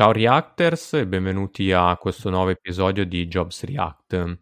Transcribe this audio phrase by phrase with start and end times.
[0.00, 4.38] Ciao Reactors e benvenuti a questo nuovo episodio di Jobs React.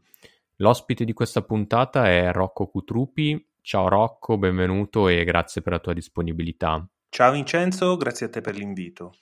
[0.59, 3.45] L'ospite di questa puntata è Rocco Cutrupi.
[3.61, 6.89] Ciao Rocco, benvenuto e grazie per la tua disponibilità.
[7.09, 9.15] Ciao Vincenzo, grazie a te per l'invito.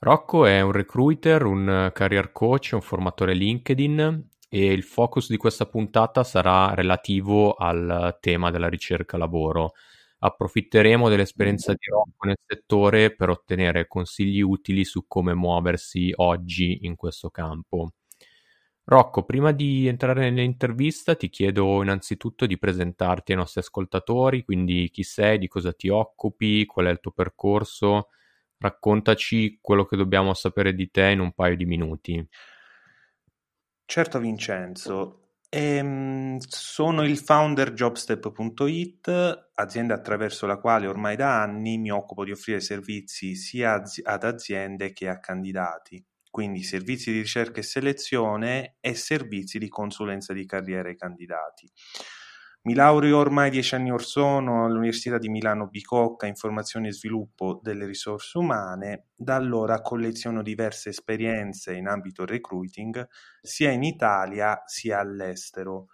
[0.00, 5.66] Rocco è un recruiter, un career coach, un formatore LinkedIn e il focus di questa
[5.66, 9.74] puntata sarà relativo al tema della ricerca lavoro
[10.20, 16.94] approfitteremo dell'esperienza di Rocco nel settore per ottenere consigli utili su come muoversi oggi in
[16.94, 17.94] questo campo.
[18.84, 25.04] Rocco, prima di entrare nell'intervista ti chiedo innanzitutto di presentarti ai nostri ascoltatori, quindi chi
[25.04, 28.08] sei, di cosa ti occupi, qual è il tuo percorso,
[28.58, 32.28] raccontaci quello che dobbiamo sapere di te in un paio di minuti.
[33.84, 35.19] Certo Vincenzo,
[35.52, 42.30] Ehm, sono il founder jobstep.it, azienda attraverso la quale ormai da anni mi occupo di
[42.30, 48.94] offrire servizi sia ad aziende che a candidati, quindi servizi di ricerca e selezione e
[48.94, 51.68] servizi di consulenza di carriera ai candidati.
[52.62, 57.58] Mi laureo ormai dieci anni or sono all'Università di Milano Bicocca in formazione e sviluppo
[57.62, 63.06] delle risorse umane, da allora colleziono diverse esperienze in ambito recruiting
[63.40, 65.86] sia in Italia sia all'estero.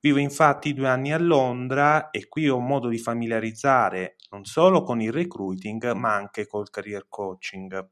[0.00, 5.00] Vivo infatti due anni a Londra e qui ho modo di familiarizzare non solo con
[5.00, 7.88] il recruiting ma anche col career coaching.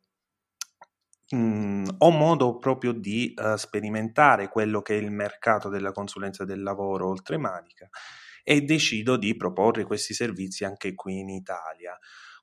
[1.35, 6.61] Mm, ho modo proprio di uh, sperimentare quello che è il mercato della consulenza del
[6.61, 7.89] lavoro oltre Manica
[8.43, 11.97] e decido di proporre questi servizi anche qui in Italia.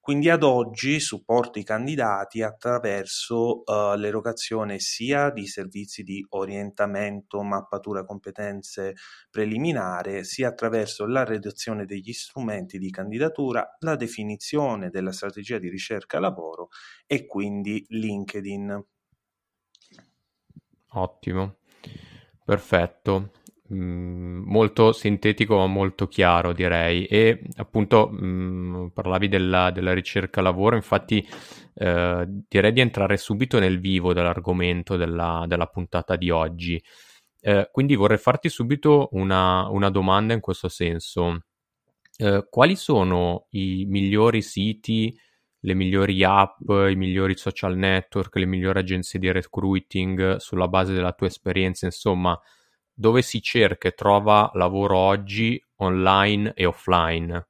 [0.07, 8.06] Quindi ad oggi supporto i candidati attraverso uh, l'erogazione sia di servizi di orientamento, mappatura
[8.06, 8.94] competenze
[9.29, 16.22] preliminare, sia attraverso la redazione degli strumenti di candidatura, la definizione della strategia di ricerca
[16.22, 16.69] lavoro
[17.06, 18.85] e quindi LinkedIn.
[20.91, 21.57] Ottimo,
[22.45, 23.31] perfetto.
[23.73, 27.05] Mm, molto sintetico ma molto chiaro direi.
[27.05, 31.28] E appunto mh, mm, parlavi della, della, ricerca lavoro infatti
[31.73, 36.81] eh, direi di entrare subito nel vivo dell'argomento della, della puntata di oggi.
[37.41, 41.41] Eh, quindi vorrei farti subito una, una domanda in questo senso.
[42.17, 45.13] Eh, quali sono i migliori siti
[45.61, 51.13] le migliori app, i migliori social network, le migliori agenzie di recruiting sulla base della
[51.13, 52.39] tua esperienza, insomma,
[52.97, 57.47] dove si cerca e trova lavoro oggi online e offline?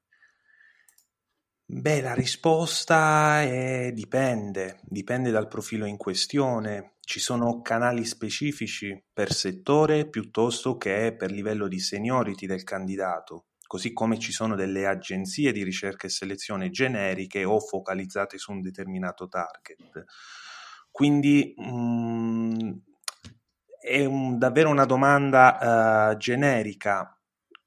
[1.69, 6.95] Beh, la risposta è dipende, dipende dal profilo in questione.
[6.99, 13.91] Ci sono canali specifici per settore piuttosto che per livello di seniority del candidato, così
[13.93, 19.27] come ci sono delle agenzie di ricerca e selezione generiche o focalizzate su un determinato
[19.27, 20.05] target.
[20.89, 22.71] Quindi mh, mm,
[23.87, 27.17] è un, davvero una domanda uh, generica.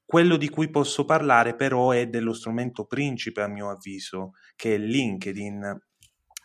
[0.05, 4.77] Quello di cui posso parlare però è dello strumento principe a mio avviso, che è
[4.77, 5.79] LinkedIn.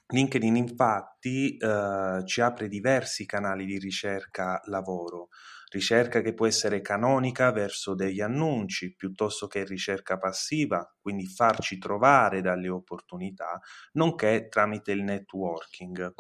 [0.08, 5.30] LinkedIn infatti eh, ci apre diversi canali di ricerca lavoro,
[5.72, 12.40] ricerca che può essere canonica verso degli annunci piuttosto che ricerca passiva, quindi farci trovare
[12.40, 13.60] dalle opportunità,
[13.94, 16.14] nonché tramite il networking.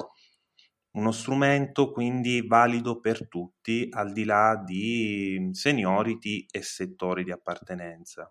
[0.96, 8.28] Uno strumento quindi valido per tutti al di là di seniority e settori di appartenenza.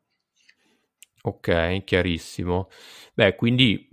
[1.28, 2.68] Ok, chiarissimo.
[3.16, 3.90] Beh, quindi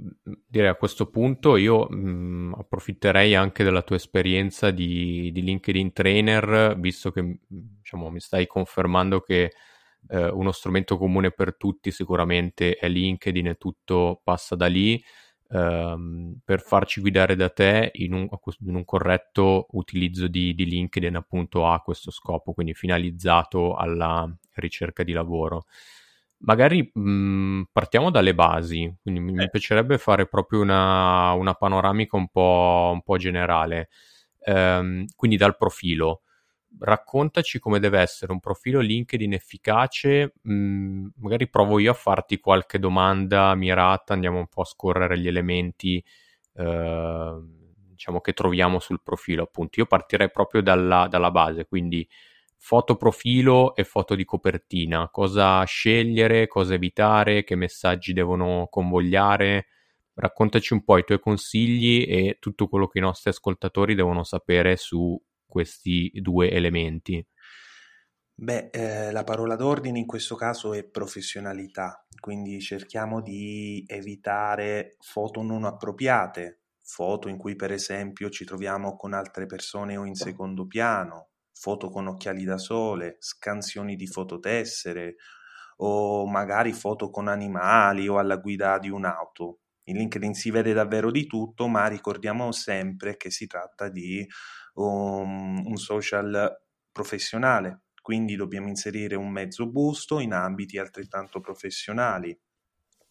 [0.46, 6.76] direi a questo punto io mh, approfitterei anche della tua esperienza di, di LinkedIn Trainer,
[6.78, 9.50] visto che diciamo, mi stai confermando che
[10.08, 15.02] eh, uno strumento comune per tutti sicuramente è LinkedIn e tutto passa da lì,
[15.52, 18.28] ehm, per farci guidare da te in un,
[18.66, 25.02] in un corretto utilizzo di, di LinkedIn appunto a questo scopo, quindi finalizzato alla ricerca
[25.02, 25.64] di lavoro.
[26.44, 32.16] Magari mh, mhmm, partiamo dalle basi, quindi mi, mi piacerebbe fare proprio una, una panoramica
[32.16, 33.88] un po', un po generale,
[34.44, 36.22] ehm, quindi dal profilo.
[36.78, 42.38] Raccontaci come deve essere un profilo LinkedIn efficace, mh, mhmm, magari provo io a farti
[42.40, 46.02] qualche domanda mirata, andiamo un po' a scorrere gli elementi
[46.54, 47.40] eh,
[47.90, 49.80] diciamo che troviamo sul profilo, appunto.
[49.80, 52.06] Io partirei proprio dalla, dalla base, quindi
[52.56, 59.66] foto profilo e foto di copertina, cosa scegliere, cosa evitare, che messaggi devono convogliare.
[60.14, 64.76] Raccontaci un po' i tuoi consigli e tutto quello che i nostri ascoltatori devono sapere
[64.76, 65.20] su
[65.52, 67.24] questi due elementi.
[68.34, 75.42] Beh, eh, la parola d'ordine in questo caso è professionalità, quindi cerchiamo di evitare foto
[75.42, 80.66] non appropriate, foto in cui per esempio ci troviamo con altre persone o in secondo
[80.66, 85.16] piano, foto con occhiali da sole, scansioni di fototessere
[85.76, 89.60] o magari foto con animali o alla guida di un'auto.
[89.84, 94.26] In LinkedIn si vede davvero di tutto, ma ricordiamo sempre che si tratta di
[94.74, 96.60] um, un social
[96.90, 102.38] professionale, quindi dobbiamo inserire un mezzo busto in ambiti altrettanto professionali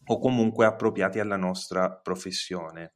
[0.04, 2.94] o comunque appropriati alla nostra professione.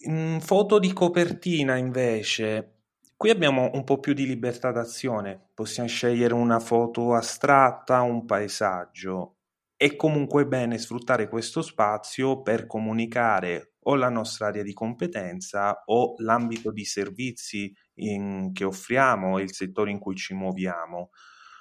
[0.00, 2.76] In foto di copertina invece
[3.18, 9.35] Qui abbiamo un po' più di libertà d'azione, possiamo scegliere una foto astratta, un paesaggio.
[9.76, 16.14] È comunque bene sfruttare questo spazio per comunicare o la nostra area di competenza o
[16.18, 21.10] l'ambito di servizi in, che offriamo e il settore in cui ci muoviamo.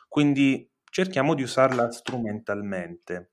[0.08, 3.32] Quindi cerchiamo di usarla strumentalmente.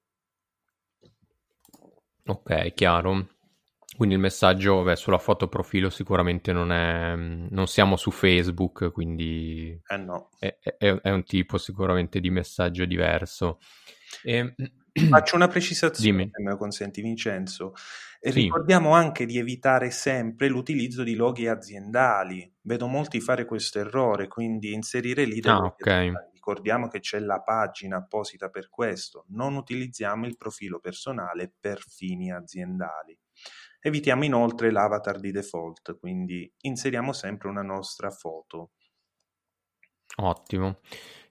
[2.26, 3.28] Ok, chiaro.
[3.96, 9.78] Quindi il messaggio, beh, sulla foto profilo sicuramente non è, non siamo su Facebook, quindi
[9.86, 10.30] eh no.
[10.38, 13.58] è, è, è, un tipo sicuramente di messaggio diverso.
[14.22, 14.54] E...
[15.08, 16.30] Faccio una precisazione, Dimmi.
[16.30, 17.72] se me lo consenti Vincenzo.
[17.74, 18.30] Sì.
[18.30, 22.52] Ricordiamo anche di evitare sempre l'utilizzo di loghi aziendali.
[22.60, 26.12] Vedo molti fare questo errore, quindi inserire lì ah, okay.
[26.32, 29.24] Ricordiamo che c'è la pagina apposita per questo.
[29.28, 33.16] Non utilizziamo il profilo personale per fini aziendali.
[33.80, 38.72] Evitiamo inoltre l'avatar di default, quindi inseriamo sempre una nostra foto.
[40.16, 40.80] Ottimo.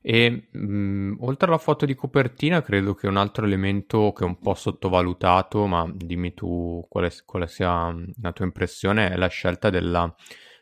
[0.02, 4.28] E mh, mm, oltre alla foto di copertina, credo che un altro elemento che è
[4.28, 9.28] un po' sottovalutato, ma dimmi tu quale, quale sia mm, la tua impressione, è la
[9.28, 10.14] scelta della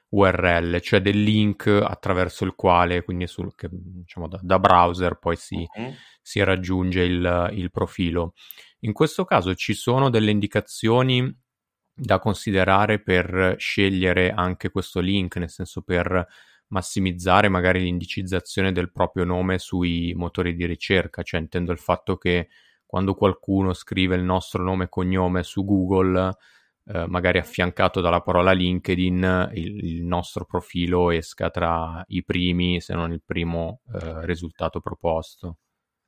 [0.10, 5.36] URL, cioè del link attraverso il quale, quindi sul, che, diciamo, da, da, browser poi
[5.36, 5.94] si, uh-huh.
[6.22, 8.34] si raggiunge il, il profilo.
[8.80, 11.34] In questo caso ci sono delle indicazioni
[11.94, 16.28] da considerare per scegliere anche questo link, nel senso per
[16.70, 22.50] massimizzare magari l'indicizzazione del proprio nome sui motori di ricerca, cioè intendo il fatto che
[22.86, 26.36] quando qualcuno scrive il nostro nome e cognome su Google,
[26.86, 32.96] eh, magari affiancato dalla parola LinkedIn, il, il, nostro profilo esca tra i primi, se
[32.96, 35.58] non il primo eh, risultato proposto.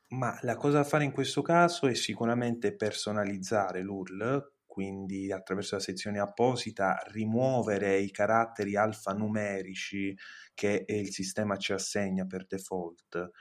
[0.10, 5.82] Ma la cosa da fare in questo caso è sicuramente personalizzare l'URL quindi attraverso la
[5.82, 10.18] sezione apposita rimuovere i caratteri alfanumerici
[10.54, 13.32] che il sistema ci assegna per default.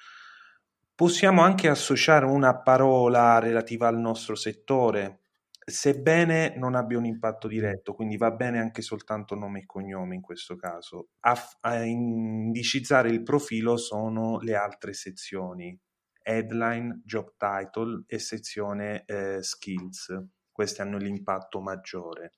[0.92, 5.20] Possiamo anche associare una parola relativa al nostro settore,
[5.64, 10.22] sebbene non abbia un impatto diretto, quindi va bene anche soltanto nome e cognome in
[10.22, 11.10] questo caso.
[11.20, 15.78] A, a indicizzare il profilo sono le altre sezioni,
[16.25, 22.35] headline, job title e sezione eh, skills questi hanno l'impatto maggiore.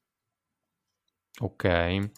[1.41, 2.11] Ok.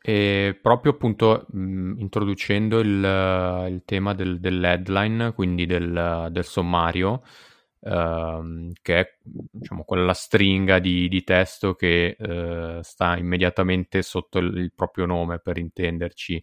[0.00, 7.22] E proprio appunto mh, introducendo il, il tema del, dell'headline, quindi del, del sommario,
[7.80, 14.56] ehm, che è diciamo, quella stringa di, di testo che eh, sta immediatamente sotto il,
[14.56, 16.42] il, proprio nome, per intenderci.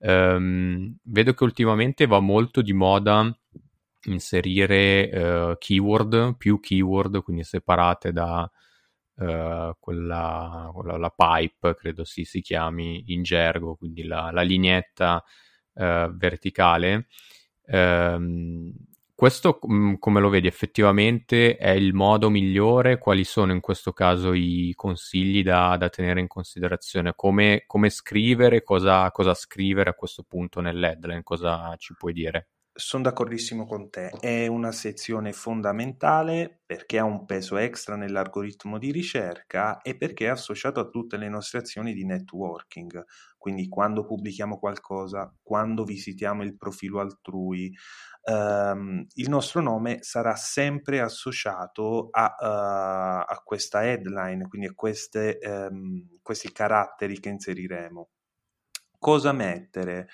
[0.00, 3.36] Um, vedo che ultimamente va molto di moda
[4.10, 8.50] inserire uh, keyword, più keyword, quindi separate da
[9.14, 15.22] uh, quella, quella, la pipe, credo si, si chiami in gergo, quindi la, la lineetta
[15.74, 15.82] uh,
[16.14, 17.06] verticale.
[17.66, 18.72] Um,
[19.18, 22.98] questo mm, come lo vedi effettivamente è il modo migliore?
[22.98, 27.14] Quali sono in questo caso i consigli da, da tenere in considerazione?
[27.16, 31.24] Come, come scrivere, cosa, cosa, scrivere a questo punto nell'headline?
[31.24, 32.50] Cosa ci puoi dire?
[32.80, 38.92] Sono d'accordissimo con te, è una sezione fondamentale perché ha un peso extra nell'algoritmo di
[38.92, 43.04] ricerca e perché è associato a tutte le nostre azioni di networking.
[43.36, 47.74] Quindi quando pubblichiamo qualcosa, quando visitiamo il profilo altrui,
[48.22, 55.38] ehm, il nostro nome sarà sempre associato a, uh, a questa headline, quindi a queste,
[55.38, 58.08] ehm, questi caratteri che inseriremo.
[58.98, 60.08] Cosa mettere?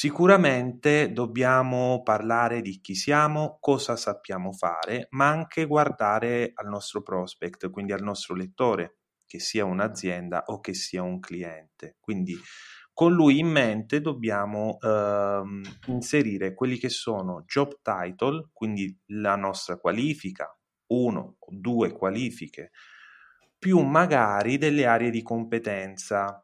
[0.00, 7.68] Sicuramente dobbiamo parlare di chi siamo, cosa sappiamo fare, ma anche guardare al nostro prospect,
[7.70, 11.96] quindi al nostro lettore, che sia un'azienda o che sia un cliente.
[11.98, 12.36] Quindi
[12.92, 19.78] con lui in mente dobbiamo ehm, inserire quelli che sono job title, quindi la nostra
[19.78, 20.56] qualifica,
[20.92, 22.70] uno o due qualifiche,
[23.58, 26.40] più magari delle aree di competenza.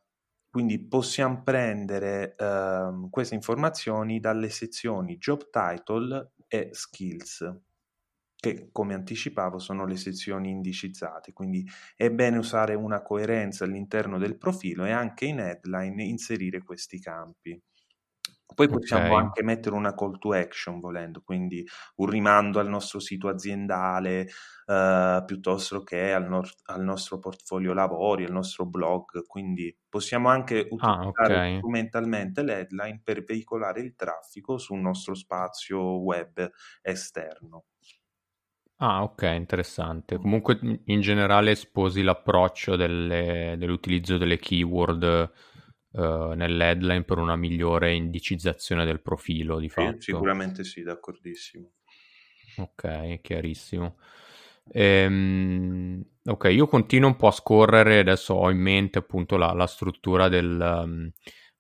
[0.55, 7.59] Quindi possiamo prendere ehm, queste informazioni dalle sezioni job title e skills
[8.37, 14.37] che come anticipavo sono le sezioni indicizzate, quindi è bene usare una coerenza all'interno del
[14.39, 17.61] profilo e anche in headline inserire questi campi.
[18.55, 19.17] Poi possiamo okay.
[19.19, 24.29] anche mettere una call to action volendo, quindi un rimando al nostro sito aziendale
[24.67, 30.61] eh, piuttosto che al, no- al, nostro portfolio lavori, al nostro blog, quindi possiamo anche
[30.61, 31.57] ah, utilizzare okay.
[31.57, 36.49] strumentalmente l'headline per veicolare il traffico sul nostro spazio web
[36.83, 37.65] esterno.
[38.79, 40.19] Ah, ok, interessante.
[40.19, 45.33] Comunque in generale sposi l'approccio delle- dell'utilizzo delle keyword
[45.97, 50.01] eh, nell'headline per una migliore indicizzazione del profilo, di Sì, fatto.
[50.01, 51.71] sicuramente sì, d'accordissimo.
[52.57, 53.97] Ok, chiarissimo.
[54.73, 59.67] Ehm, ok, io continuo un po' a scorrere, adesso ho in mente appunto la, la
[59.67, 61.11] struttura del, um,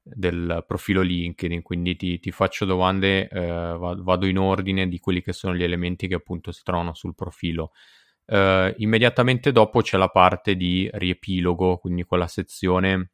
[0.02, 5.32] del profilo LinkedIn, quindi ti, ti faccio domande, eh, vado in ordine di quelli che
[5.32, 7.72] sono gli elementi che appunto si trovano sul profilo.
[8.26, 13.10] Eh, immediatamente dopo c'è la parte di riepilogo, quindi quella sezione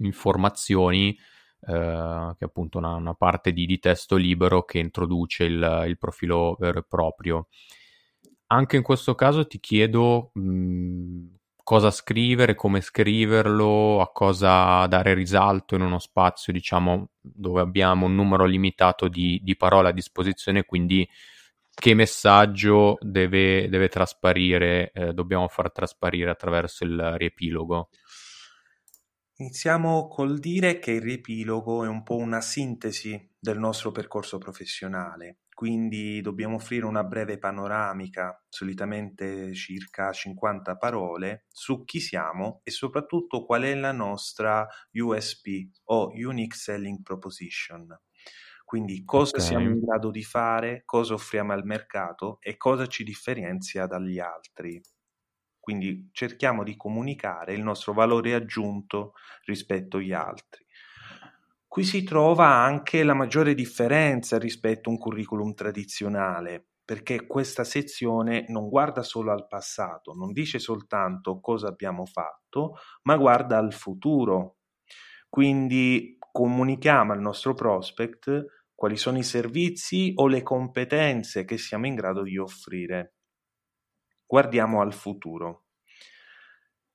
[0.00, 5.84] informazioni, eh, che è appunto una, una parte di, di, testo libero che introduce il,
[5.86, 7.48] il, profilo vero e proprio.
[8.46, 11.26] Anche in questo caso ti chiedo mh,
[11.62, 18.14] cosa scrivere, come scriverlo, a cosa dare risalto in uno spazio, diciamo, dove abbiamo un
[18.14, 21.08] numero limitato di, di parole a disposizione, quindi
[21.72, 27.88] che messaggio deve, deve trasparire, eh, dobbiamo far trasparire attraverso il riepilogo.
[29.40, 35.40] Iniziamo col dire che il riepilogo è un po' una sintesi del nostro percorso professionale
[35.60, 43.44] quindi dobbiamo offrire una breve panoramica, solitamente circa 50 parole, su chi siamo e soprattutto
[43.44, 47.94] qual è la nostra USP o Unique Selling Proposition.
[48.64, 49.46] Quindi cosa okay.
[49.48, 54.80] siamo in grado di fare, cosa offriamo al mercato e cosa ci differenzia dagli altri.
[55.70, 59.12] Quindi cerchiamo di comunicare il nostro valore aggiunto
[59.44, 60.66] rispetto agli altri.
[61.64, 68.46] Qui si trova anche la maggiore differenza rispetto a un curriculum tradizionale, perché questa sezione
[68.48, 74.56] non guarda solo al passato, non dice soltanto cosa abbiamo fatto, ma guarda al futuro.
[75.28, 81.94] Quindi comunichiamo al nostro prospect quali sono i servizi o le competenze che siamo in
[81.94, 83.19] grado di offrire.
[84.30, 85.64] Guardiamo al futuro.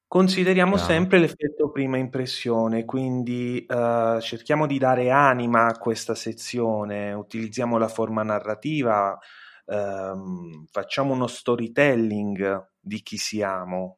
[0.08, 7.77] Consideriamo sempre l'effetto prima impressione, quindi uh, cerchiamo di dare anima a questa sezione, utilizziamo
[7.77, 9.20] la forma narrativa,
[9.65, 13.98] uh, facciamo uno storytelling di chi siamo,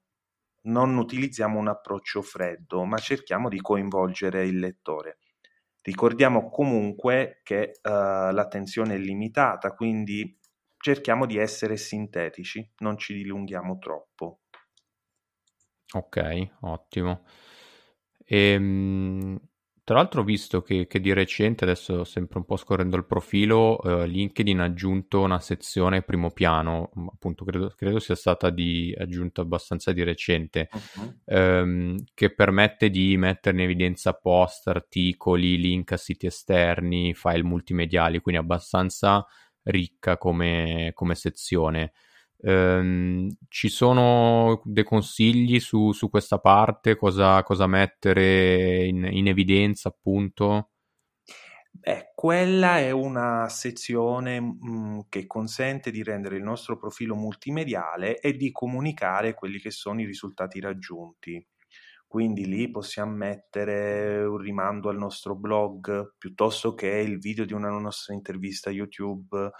[0.63, 5.19] non utilizziamo un approccio freddo, ma cerchiamo di coinvolgere il lettore.
[5.83, 7.89] Ricordiamo comunque che uh,
[8.31, 10.35] l'attenzione è limitata, quindi
[10.87, 14.39] cerchiamo di essere sintetici, non ci dilunghiamo troppo.
[15.93, 17.23] Ok, ottimo.
[18.25, 19.39] Ehm,
[19.87, 23.81] Tra l'altro ho visto che, che, di recente, adesso sempre un po' scorrendo il profilo,
[23.83, 29.41] eh, LinkedIn ha aggiunto una sezione primo piano, appunto credo, credo sia stata di, aggiunta
[29.41, 31.21] abbastanza di recente, uh-huh.
[31.23, 38.19] ehm, che permette di mettere in evidenza post, articoli, link a siti esterni, file multimediali,
[38.19, 39.25] quindi abbastanza
[39.67, 41.93] ricca come, come sezione.
[42.41, 49.89] Ehm, ci sono dei consigli su, su questa parte, cosa, cosa mettere in, in, evidenza
[49.89, 50.71] appunto?
[51.71, 58.19] Beh, quella è una sezione mh, mm, che consente di rendere il nostro profilo multimediale
[58.19, 61.45] e di comunicare quelli che sono i risultati raggiunti.
[62.07, 67.69] Quindi lì possiamo mettere un rimando al nostro blog piuttosto che il video di una
[67.69, 69.51] nostra intervista YouTube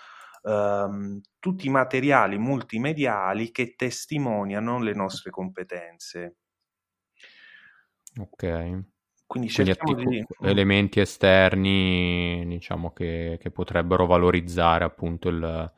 [0.43, 6.37] ehm, tutti i materiali multimediali che testimoniano le nostre competenze.
[8.19, 8.83] Ok.
[9.25, 10.47] Quindi cerchiamo Quindi di...
[10.47, 15.73] elementi esterni, diciamo, che, che potrebbero valorizzare appunto il,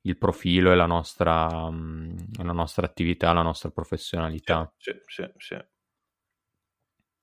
[0.00, 4.70] il profilo e la nostra, la nostra attività, la nostra professionalità.
[4.76, 5.56] Sì, sì, sì.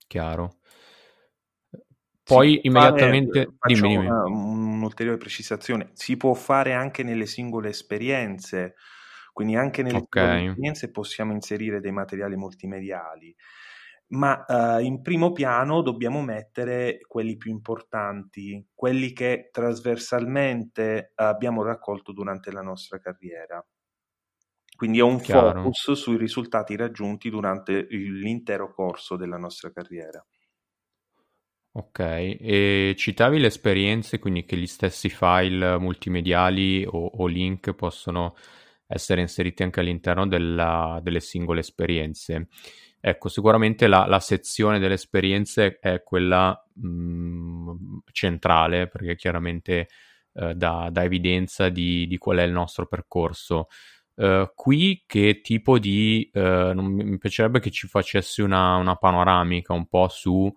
[0.07, 0.57] Chiaro.
[2.23, 3.55] Poi immediatamente...
[3.57, 4.05] Fare, dimmi, dimmi.
[4.07, 5.91] Una, un'ulteriore precisazione.
[5.93, 8.75] Si può fare anche nelle singole esperienze,
[9.31, 10.47] quindi anche nelle okay.
[10.47, 13.35] esperienze possiamo inserire dei materiali multimediali,
[14.07, 22.11] ma uh, in primo piano dobbiamo mettere quelli più importanti, quelli che trasversalmente abbiamo raccolto
[22.11, 23.63] durante la nostra carriera.
[24.75, 25.61] Quindi è un Chiaro.
[25.61, 30.25] focus sui risultati raggiunti durante l'intero corso della nostra carriera.
[31.77, 38.35] Ok, e citavi le esperienze, quindi che gli stessi file multimediali o, o link possono
[38.87, 42.47] essere inseriti anche all'interno della, delle singole esperienze.
[42.99, 49.87] Ecco, sicuramente la, la sezione delle esperienze è quella mh, mm, centrale, perché chiaramente
[50.33, 53.67] eh, dà, dà, evidenza di, di, qual è il nostro percorso.
[54.15, 56.29] Uh, qui che tipo di...
[56.33, 60.53] Uh, non, mi piacerebbe che ci facessi una, una panoramica un po' su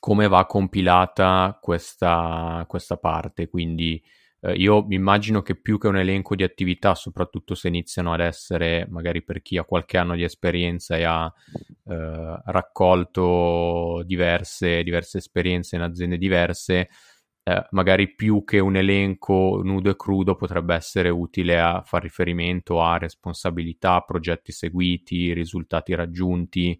[0.00, 3.48] come va compilata questa, questa parte.
[3.48, 4.02] Quindi
[4.40, 8.86] eh, io immagino che più che un elenco di attività, soprattutto se iniziano ad essere,
[8.88, 11.32] magari per chi ha qualche anno di esperienza e ha
[11.86, 16.88] eh, raccolto diverse, diverse esperienze in aziende diverse,
[17.48, 22.82] eh, magari più che un elenco nudo e crudo potrebbe essere utile a far riferimento
[22.82, 26.78] a responsabilità, progetti seguiti, risultati raggiunti.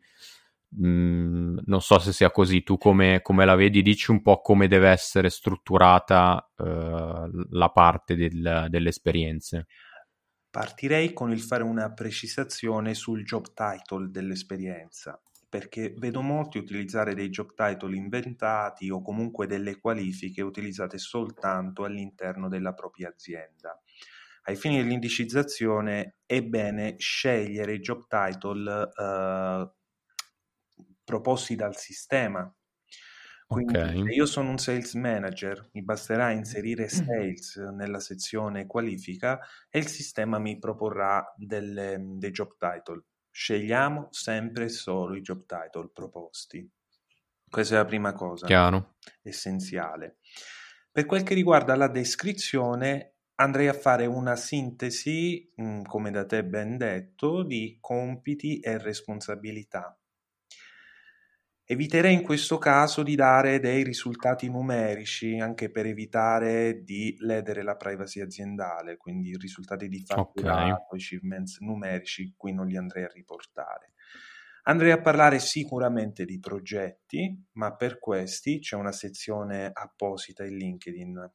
[0.79, 3.81] Mm, non so se sia così, tu come, come, la vedi?
[3.81, 9.69] Dici un po' come deve essere strutturata uh, la parte del, delle esperienze.
[10.51, 17.31] Partirei con il fare una precisazione sul job title dell'esperienza, perché vedo molti utilizzare dei
[17.31, 23.81] job title inventati o comunque delle qualifiche utilizzate soltanto all'interno della propria azienda.
[24.45, 29.73] Ai fini dell'indicizzazione è bene scegliere i job title uh,
[31.05, 32.51] proposti dal sistema.
[33.47, 34.05] Quindi okay.
[34.05, 39.87] se io sono un sales manager, mi basterà inserire sales nella sezione qualifica e il
[39.87, 43.05] sistema mi proporrà delle, dei job title.
[43.41, 46.69] Scegliamo sempre solo i job title proposti.
[47.49, 48.97] Questa è la prima cosa Chiaro.
[49.23, 50.17] essenziale.
[50.91, 55.55] Per quel che riguarda la descrizione, andrei a fare una sintesi,
[55.87, 59.97] come da te ben detto, di compiti e responsabilità.
[61.71, 67.77] Eviterei in questo caso di dare dei risultati numerici anche per evitare di ledere la
[67.77, 70.97] privacy aziendale, quindi risultati di fatturato, okay.
[70.99, 73.93] achievements numerici, qui non li andrei a riportare.
[74.63, 81.33] Andrei a parlare sicuramente di progetti, ma per questi c'è una sezione apposita in LinkedIn,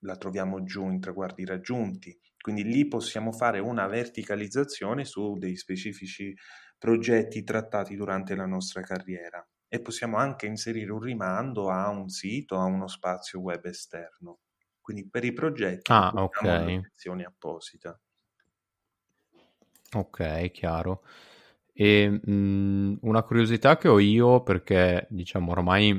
[0.00, 6.34] la troviamo giù in traguardi raggiunti, quindi lì possiamo fare una verticalizzazione su dei specifici
[6.76, 12.58] progetti trattati durante la nostra carriera e possiamo anche inserire un rimando a un sito,
[12.58, 14.40] a uno spazio web esterno.
[14.80, 16.74] Quindi per i progetti ah, okay.
[16.74, 17.98] una sezione apposita.
[19.94, 21.04] Ok, chiaro.
[21.72, 25.90] E mh, mm, una curiosità che ho io, perché diciamo ormai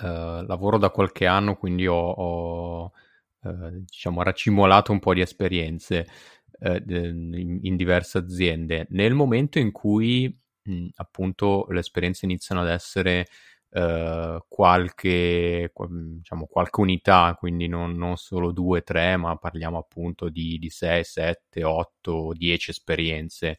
[0.00, 2.92] eh, lavoro da qualche anno, quindi ho, ho
[3.42, 6.06] eh, diciamo, racimolato un po' di esperienze
[6.60, 8.86] eh, in, in diverse aziende.
[8.90, 13.26] Nel momento in cui mh, appunto le esperienze iniziano ad essere
[13.70, 20.58] uh, qualche, diciamo, qualche unità, quindi non, non solo due, tre, ma parliamo appunto di,
[20.58, 23.58] di 6, 7, 8, 10 esperienze.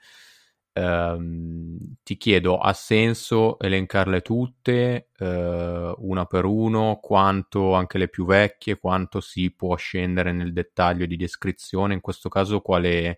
[0.73, 8.25] ehm, ti chiedo, ha senso elencarle tutte eh, una per uno, quanto anche le più
[8.25, 11.93] vecchie, quanto si può scendere nel dettaglio di descrizione?
[11.93, 13.15] In questo caso qual è,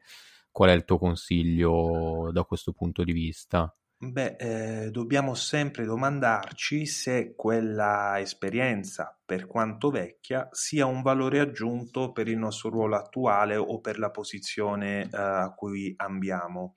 [0.55, 3.75] qual è il tuo consiglio da questo punto di vista?
[3.97, 12.13] Beh, eh, dobbiamo sempre domandarci se quella esperienza, per quanto vecchia, sia un valore aggiunto
[12.13, 16.75] per il nostro ruolo attuale o per la posizione eh, a cui ambiamo.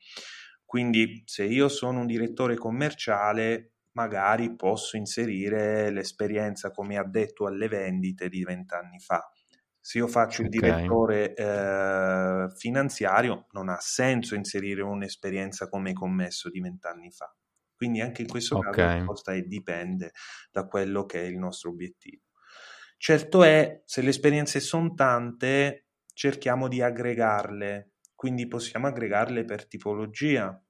[0.64, 8.28] Quindi se io sono un direttore commerciale, magari posso inserire l'esperienza come addetto alle vendite
[8.28, 9.24] di vent'anni fa.
[9.88, 16.60] Se io faccio il direttore eh, finanziario, non ha senso inserire un'esperienza come commesso di
[16.60, 17.34] vent'anni fa.
[17.74, 18.70] Quindi anche in questo okay.
[18.70, 20.10] caso la risposta è dipende
[20.50, 22.24] da quello che è il nostro obiettivo.
[22.98, 30.62] Certo è, se le esperienze sono tante, cerchiamo di aggregarle, quindi possiamo aggregarle per tipologia.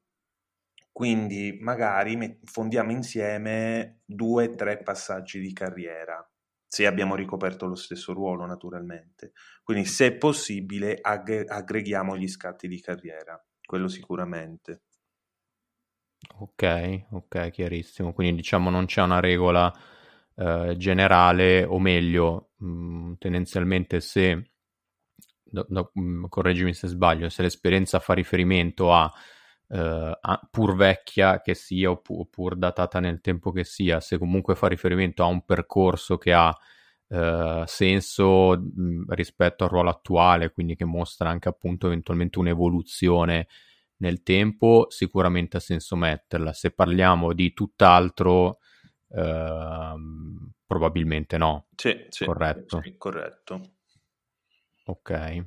[0.92, 6.24] Quindi magari fondiamo insieme due o tre passaggi di carriera
[6.68, 9.32] se abbiamo ricoperto lo stesso ruolo naturalmente.
[9.62, 14.82] Quindi se possibile ag- aggreghiamo gli scatti di carriera, quello sicuramente.
[16.40, 18.12] Ok, ok, chiarissimo.
[18.12, 19.72] Quindi diciamo non c'è una regola
[20.36, 24.50] eh, generale, o meglio, mh, mm, tendenzialmente se,
[25.42, 29.10] do, do, mh, mm, correggimi se sbaglio, se l'esperienza fa riferimento a
[29.68, 30.18] eh,
[30.50, 35.22] pur vecchia che sia o pur datata nel tempo che sia, se comunque fa riferimento
[35.22, 36.56] a un percorso che ha
[37.08, 43.48] eh, senso mh, rispetto al ruolo attuale, quindi che mostra anche appunto eventualmente un'evoluzione
[43.98, 46.52] nel tempo, sicuramente ha senso metterla.
[46.52, 48.58] Se parliamo di tutt'altro,
[49.08, 49.94] eh,
[50.66, 51.66] probabilmente no.
[51.74, 52.80] Sì, sì, corretto.
[52.82, 53.60] Sì, corretto.
[54.84, 55.46] Ok.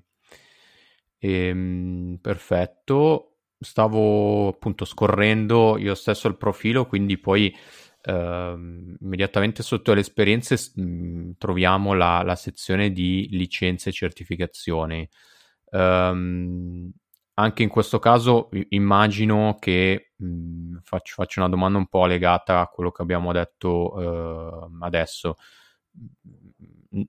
[1.19, 3.30] Ehm, perfetto
[3.61, 7.55] stavo appunto scorrendo io stesso il profilo, quindi poi
[8.01, 8.55] eh,
[8.99, 15.07] immediatamente sotto le esperienze mh, troviamo la, la, sezione di licenze e certificazioni.
[15.71, 16.91] Um,
[17.35, 22.67] anche in questo caso immagino che mh, faccio, faccio, una domanda un po' legata a
[22.67, 25.35] quello che abbiamo detto uh, adesso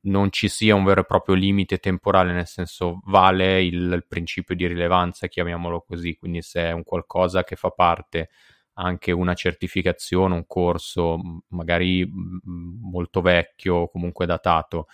[0.03, 4.55] non ci sia un vero e proprio limite temporale, nel senso vale il, il, principio
[4.55, 8.31] di rilevanza, chiamiamolo così, quindi se è un qualcosa che fa parte
[8.75, 12.09] anche una certificazione, un corso magari
[12.45, 14.87] molto vecchio, comunque datato,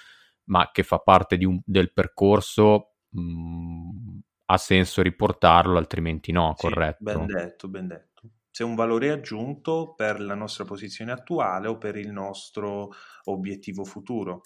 [0.44, 7.04] ma che fa parte un, del percorso, mh, ha senso riportarlo, altrimenti no, sì, corretto?
[7.04, 8.22] Ben detto, ben detto.
[8.50, 12.90] Se è un valore aggiunto per la nostra posizione attuale o per il nostro
[13.24, 14.42] obiettivo futuro.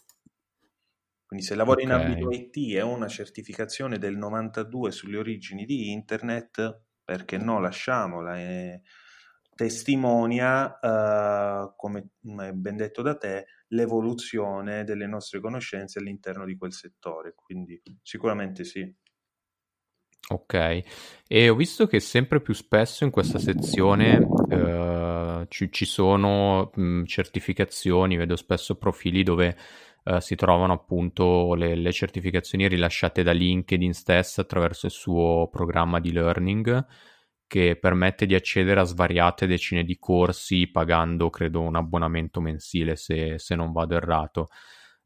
[1.32, 1.96] Quindi se lavori okay.
[1.96, 7.58] in ambito IT e ho una certificazione del 92 sulle origini di internet, perché no,
[7.58, 8.38] lasciamola.
[8.38, 8.82] E
[9.54, 16.74] testimonia, uh, come è ben detto da te, l'evoluzione delle nostre conoscenze all'interno di quel
[16.74, 17.32] settore.
[17.34, 18.94] Quindi sicuramente sì.
[20.28, 20.82] Ok,
[21.26, 27.04] e ho visto che sempre più spesso in questa sezione uh, ci, ci, sono mh,
[27.04, 29.56] certificazioni, vedo spesso profili dove
[30.04, 36.00] eh, si trovano appunto le, le, certificazioni rilasciate da LinkedIn stessa attraverso il suo programma
[36.00, 36.86] di learning
[37.46, 43.38] che permette di accedere a svariate decine di corsi pagando credo un abbonamento mensile se,
[43.38, 44.48] se non vado errato.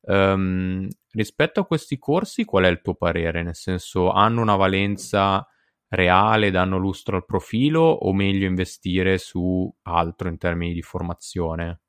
[0.03, 3.43] Um, rispetto a questi corsi qual è il tuo parere?
[3.43, 5.45] Nel senso hanno una valenza
[5.89, 11.81] reale, danno lustro al profilo o meglio investire su altro in termini di formazione?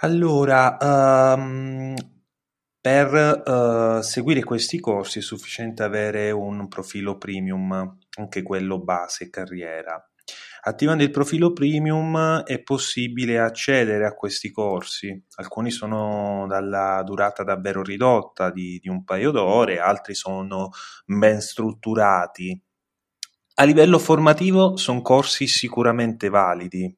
[0.00, 1.94] Allora, um,
[2.82, 10.04] per uh, seguire questi corsi è sufficiente avere un profilo premium, anche quello base carriera.
[10.64, 15.16] Attivando il profilo premium è possibile accedere a questi corsi.
[15.36, 20.70] Alcuni sono dalla durata davvero ridotta di, di un paio d'ore, altri sono
[21.04, 22.60] ben strutturati.
[23.54, 26.92] A livello formativo sono corsi sicuramente validi,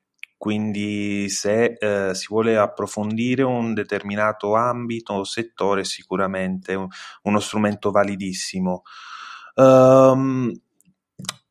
[0.45, 6.87] quindi se eh, si vuole approfondire un determinato ambito o settore è sicuramente un,
[7.23, 8.83] uno strumento validissimo.
[9.55, 10.53] Um,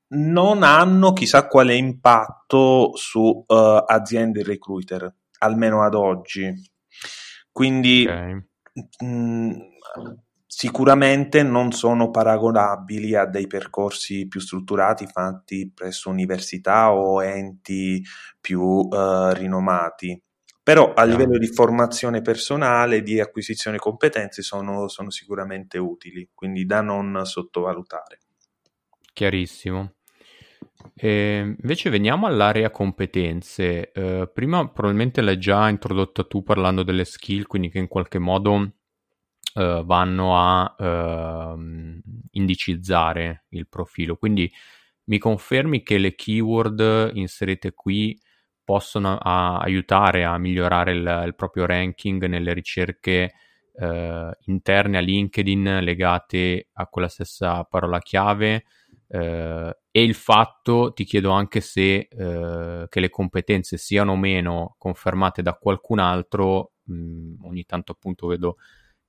[0.10, 3.56] non hanno chissà quale impatto su uh,
[3.88, 6.53] aziende e recruiter, almeno ad oggi.
[7.51, 8.45] Quindi okay.
[8.99, 9.51] mh, mm,
[10.55, 18.03] Sicuramente non sono paragonabili a dei percorsi più strutturati fatti presso università o enti
[18.39, 20.21] più eh, rinomati,
[20.61, 26.81] però a livello di formazione personale, di acquisizione competenze sono, sono sicuramente utili, quindi da
[26.81, 28.19] non sottovalutare.
[29.11, 29.95] Chiarissimo.
[30.93, 33.91] E invece veniamo all'area competenze.
[33.95, 38.73] Uh, prima probabilmente l'hai già introdotta tu parlando delle skill, quindi che in qualche modo
[39.55, 41.59] uh, vanno a uh,
[42.31, 44.15] indicizzare il profilo.
[44.15, 44.51] Quindi
[45.05, 48.19] mi confermi che le keyword inserite qui
[48.63, 53.33] possono a, aiutare a migliorare il, il, proprio ranking nelle ricerche
[53.75, 58.65] interne a LinkedIn legate a quella stessa parola chiave
[59.15, 64.73] eh, e il fatto, ti chiedo anche se eh, che le competenze siano o meno
[64.79, 68.57] confermate da qualcun altro, mh, mm, ogni tanto appunto vedo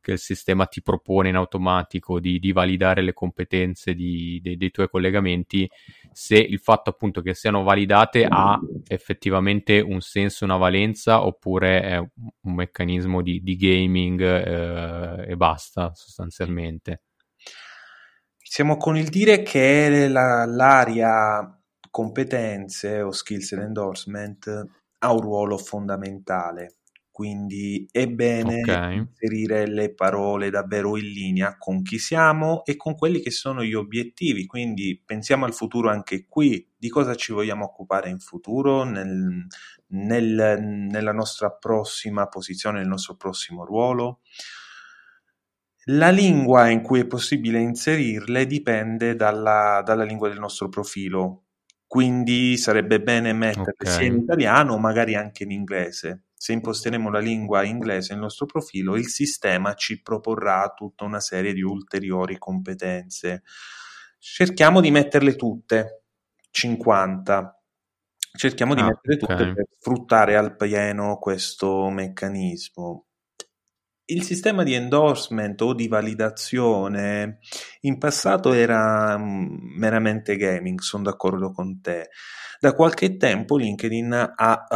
[0.04, 4.70] che il sistema ti propone in automatico di, di validare le competenze di, dei, dei,
[4.70, 5.68] tuoi collegamenti,
[6.12, 11.96] se il fatto appunto che siano validate ha effettivamente un senso, una valenza, oppure è
[11.96, 17.00] un meccanismo di, di gaming eh, e basta sostanzialmente.
[18.36, 21.58] Siamo con il dire che la, l'area
[21.90, 26.76] competenze o skills and endorsement ha un ruolo fondamentale,
[27.14, 28.96] quindi è bene okay.
[28.96, 33.72] inserire le parole davvero in linea con chi siamo e con quelli che sono gli
[33.72, 39.46] obiettivi, quindi pensiamo al futuro anche qui, di cosa ci vogliamo occupare in futuro, nel,
[39.90, 44.22] nel, nella nostra prossima posizione, nel nostro prossimo ruolo.
[45.84, 51.44] La lingua in cui è possibile inserirle dipende dalla, dalla lingua del nostro profilo,
[51.86, 53.92] quindi sarebbe bene metterle okay.
[53.92, 56.24] sia in italiano, magari anche in inglese.
[56.44, 61.54] Se imposteremo la lingua inglese nel nostro profilo, il sistema ci proporrà tutta una serie
[61.54, 63.44] di ulteriori competenze.
[64.18, 66.02] Cerchiamo di metterle tutte,
[66.50, 67.62] 50.
[68.36, 69.54] Cerchiamo di ah, metterle tutte okay.
[69.54, 73.06] per sfruttare al pieno questo meccanismo.
[74.04, 77.38] Il sistema di endorsement o di validazione
[77.80, 82.10] in passato era mm, meramente gaming, sono d'accordo con te.
[82.60, 84.66] Da qualche tempo LinkedIn ha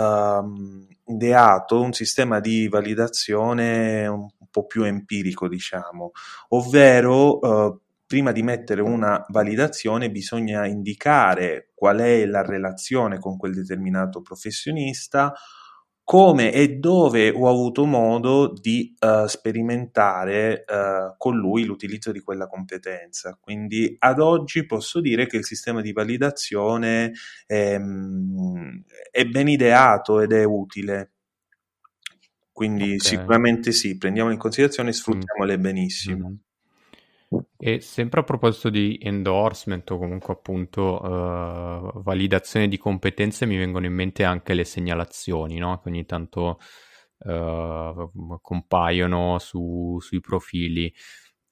[0.42, 6.12] um, ideato un sistema di validazione un po' più empirico, diciamo,
[6.49, 13.55] ovvero uh, prima di mettere una validazione bisogna indicare qual è la relazione con quel
[13.55, 15.35] determinato professionista
[16.09, 22.47] come e dove ho avuto modo di uh, sperimentare uh, con lui l'utilizzo di quella
[22.47, 23.37] competenza.
[23.38, 27.12] Quindi ad oggi posso dire che il sistema di validazione
[27.44, 31.12] è, ehm, è ben ideato ed è utile.
[32.53, 32.99] Quindi okay.
[33.01, 35.61] sicuramente sì, prendiamo in considerazione e sfruttiamole mm.
[35.61, 36.31] benissimo.
[36.31, 36.47] Mm.
[37.59, 43.85] E sempre a proposito di endorsement o comunque appunto uh, validazione di competenze, mi vengono
[43.85, 45.79] in mente anche le segnalazioni, no?
[45.79, 46.59] Che ogni tanto
[47.19, 50.93] uh, compaiono su, sui profili.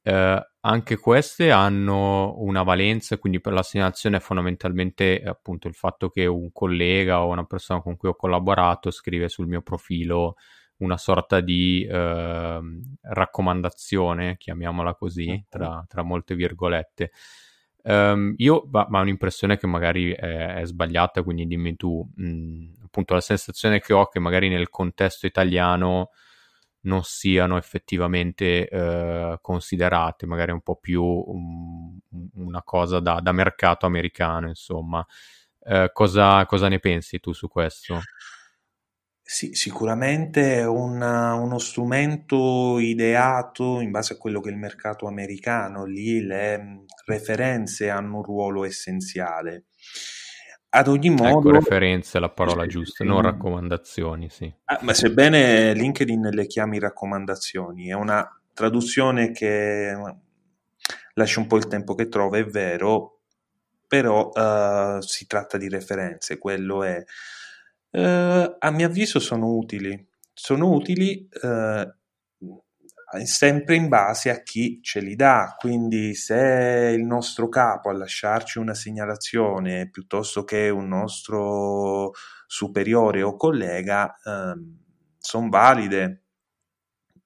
[0.03, 6.09] Uh, anche queste hanno una valenza, quindi per la segnalazione è fondamentalmente appunto il fatto
[6.09, 10.37] che un collega o una persona con cui ho collaborato scrive sul mio profilo
[10.79, 12.61] una sorta di eh,
[13.03, 17.13] raccomandazione, chiamiamola così, tra, tra molte virgolette.
[17.83, 22.29] Um, io, ma, ma, ho un'impressione che magari è, è sbagliata, quindi dimmi tu, mh,
[22.29, 26.11] mm, appunto la sensazione che ho che magari nel contesto italiano
[26.81, 31.99] non siano effettivamente uh, considerate, magari un po' più um,
[32.35, 35.05] una cosa da, da, mercato americano, insomma.
[35.61, 38.01] Uh, cosa, cosa ne pensi tu su questo?
[39.29, 45.09] Sì, sicuramente è un uno strumento ideato in base a quello che è il mercato
[45.09, 49.65] americano, lì le referenze hanno un ruolo essenziale.
[50.69, 51.49] Ad ogni ecco, modo...
[51.49, 54.55] Ecco, referenze è la parola giusta, non raccomandazioni, sì.
[54.67, 59.93] Ah, ma sebbene LinkedIn le chiami raccomandazioni, è una traduzione che
[61.15, 63.23] lascia un po' il tempo che trova, è vero,
[63.89, 67.05] però uh, si tratta di referenze, quello è
[67.97, 71.95] eh, a mio avviso sono utili, sono utili eh,
[73.25, 78.59] sempre in base a chi ce li dà, quindi se il nostro capo a lasciarci
[78.59, 82.13] una segnalazione piuttosto che un nostro
[82.47, 84.61] superiore o collega, eh,
[85.17, 86.25] sono valide.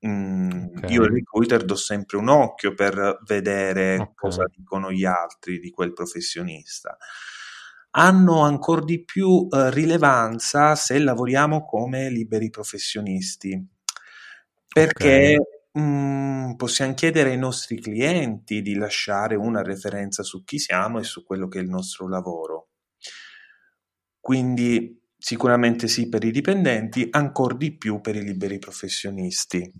[0.06, 0.92] Mm, okay.
[0.92, 4.12] Io al recruiter do sempre un occhio per vedere okay.
[4.14, 6.96] cosa dicono gli altri di quel professionista
[7.90, 13.66] hanno ancora di più eh, rilevanza se lavoriamo come liberi professionisti,
[14.68, 15.36] perché
[15.72, 15.82] okay.
[15.82, 21.24] mh, possiamo chiedere ai nostri clienti di lasciare una referenza su chi siamo e su
[21.24, 22.68] quello che è il nostro lavoro.
[24.20, 29.70] Quindi sicuramente sì per i dipendenti, ancora di più per i liberi professionisti.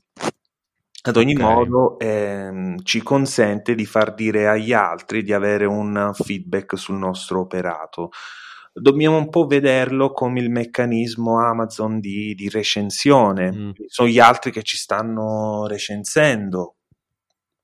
[1.02, 1.46] Ad ogni okay.
[1.46, 7.40] modo ehm, ci consente di far dire agli altri di avere un feedback sul nostro
[7.40, 8.10] operato.
[8.72, 13.50] Dobbiamo un po' vederlo come il meccanismo Amazon di, di recensione.
[13.50, 13.70] Mm.
[13.86, 16.76] Sono gli altri che ci stanno recensendo.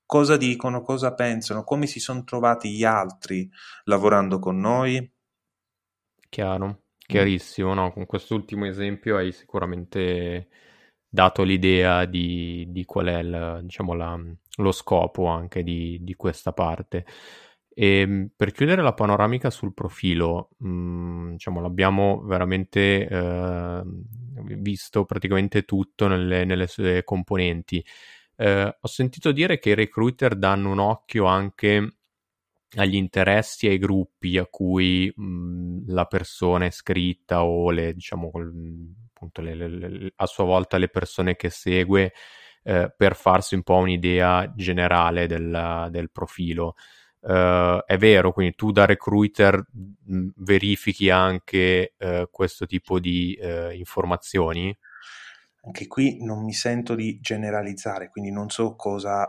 [0.06, 3.48] Cosa dicono, cosa pensano, come si sono trovati gli altri
[3.84, 5.12] lavorando con noi?
[6.28, 7.74] Chiaro, chiarissimo.
[7.74, 7.92] No?
[7.92, 10.48] Con quest'ultimo esempio hai sicuramente
[11.16, 14.20] dato l'idea di, di qual è il, diciamo, la,
[14.56, 17.06] lo scopo anche di, di questa parte.
[17.74, 23.82] E ehm, per chiudere la panoramica sul profilo, mh, mm, diciamo, l'abbiamo veramente eh,
[24.58, 27.82] visto praticamente tutto nelle, nelle sue componenti.
[28.36, 31.96] Eh, ho sentito dire che i recruiter danno un occhio anche
[32.76, 37.94] agli interessi e ai gruppi a cui mh, mm, la persona è iscritta o le,
[37.94, 38.30] diciamo,
[39.16, 42.12] appunto le, le, a sua volta le persone che segue
[42.62, 46.74] eh, per farsi un po' un'idea generale del, del profilo.
[47.18, 53.70] Uh, è vero, quindi tu da recruiter mh, verifichi anche uh, questo tipo di uh,
[53.70, 54.76] informazioni?
[55.62, 59.28] Anche qui non mi sento di generalizzare, quindi non so cosa,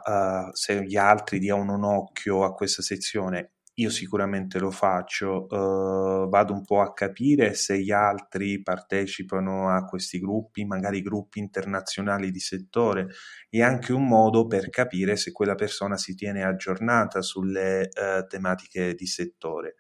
[0.54, 6.54] se gli altri diano un occhio a questa sezione io sicuramente lo faccio, uh, vado
[6.54, 12.40] un po' a capire se gli altri partecipano a questi gruppi, magari gruppi internazionali di
[12.40, 13.10] settore,
[13.50, 18.96] è anche un modo per capire se quella persona si tiene aggiornata sulle uh, tematiche
[18.96, 19.76] di settore.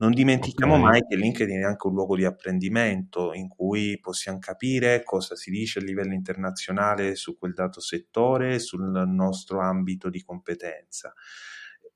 [0.00, 0.84] Non dimentichiamo okay.
[0.84, 5.50] mai che LinkedIn è anche un luogo di apprendimento in cui possiamo capire cosa si
[5.50, 11.14] dice a livello internazionale su quel dato settore, sul nostro ambito di competenza.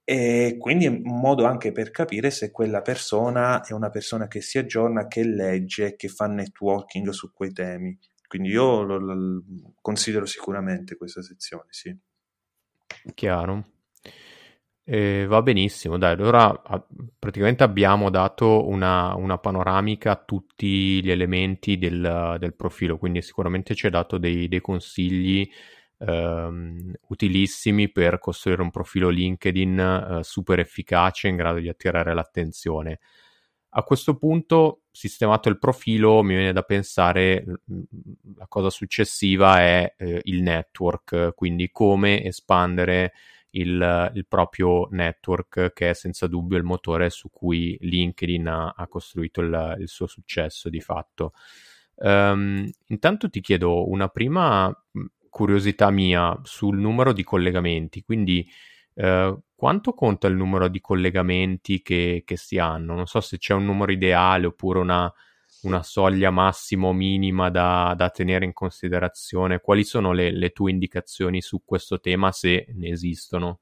[0.05, 4.43] E quindi è un modo anche per capire se quella persona è una persona che
[4.43, 7.99] si aggiorna, che legge, che fa networking su quei temi.
[8.27, 9.43] Quindi io lo, lo
[9.81, 11.97] considero sicuramente questa sezione, sì.
[13.15, 13.65] Chiaro.
[14.87, 16.53] Eh, va benissimo, dai, allora
[17.19, 23.75] praticamente abbiamo dato una, una, panoramica a tutti gli elementi del, del profilo, quindi sicuramente
[23.75, 25.49] ci ha dato dei, dei consigli
[26.07, 33.01] ehm, utilissimi per costruire un profilo LinkedIn eh, super efficace in grado di attirare l'attenzione.
[33.77, 37.45] A questo punto, sistemato il profilo, mi viene da pensare
[38.37, 43.13] la cosa successiva è eh, il network, quindi come espandere
[43.51, 48.87] il, il, proprio network, che è senza dubbio il motore su cui LinkedIn ha, ha
[48.87, 51.33] costruito il, il, suo successo di fatto.
[51.97, 54.73] Um, intanto ti chiedo una prima
[55.35, 58.49] curiosità mia sul numero di collegamenti, quindi
[58.95, 62.95] eh, quanto conta il numero di collegamenti che, che, si hanno?
[62.95, 65.13] Non so se c'è un numero ideale oppure una,
[65.63, 69.59] una soglia massimo minima da, da, tenere in considerazione.
[69.59, 73.59] Quali sono le, le, tue indicazioni su questo tema, se ne esistono?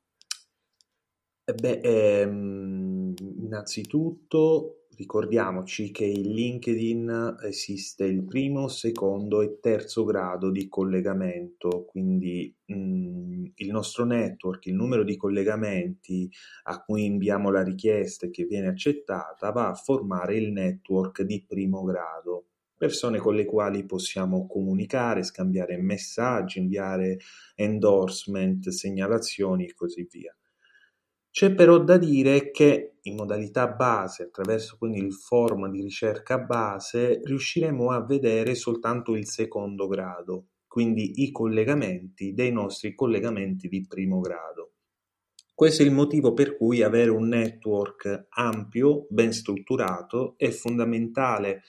[1.42, 10.52] Eh beh, ehm, innanzitutto Ricordiamoci che in LinkedIn esiste il primo, secondo e terzo grado
[10.52, 16.30] di collegamento, quindi mh, mm, il nostro network, il numero di collegamenti
[16.64, 21.44] a cui inviamo la richiesta e che viene accettata va a formare il network di
[21.44, 27.18] primo grado persone con le quali possiamo comunicare, scambiare messaggi, inviare
[27.56, 30.32] endorsement, segnalazioni e così via.
[31.32, 37.22] C'è però da dire che in modalità base, attraverso quindi il forum di ricerca base,
[37.24, 44.20] riusciremo a vedere soltanto il secondo grado, quindi i collegamenti dei nostri collegamenti di primo
[44.20, 44.72] grado.
[45.54, 51.62] Questo è il motivo per cui avere un network ampio, ben strutturato, è fondamentale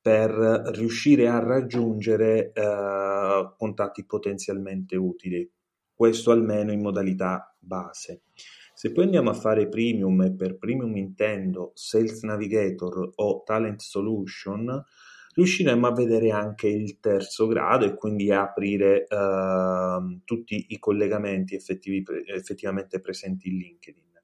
[0.00, 0.30] per
[0.72, 5.46] riuscire a raggiungere eh, contatti potenzialmente utili.
[5.92, 8.22] Questo almeno in modalità base.
[8.80, 14.82] Se poi andiamo a fare premium e per premium intendo Sales Navigator o Talent Solution,
[15.34, 22.02] riusciremo a vedere anche il terzo grado e quindi aprire uh, tutti i collegamenti effettivi,
[22.34, 24.22] effettivamente presenti in LinkedIn.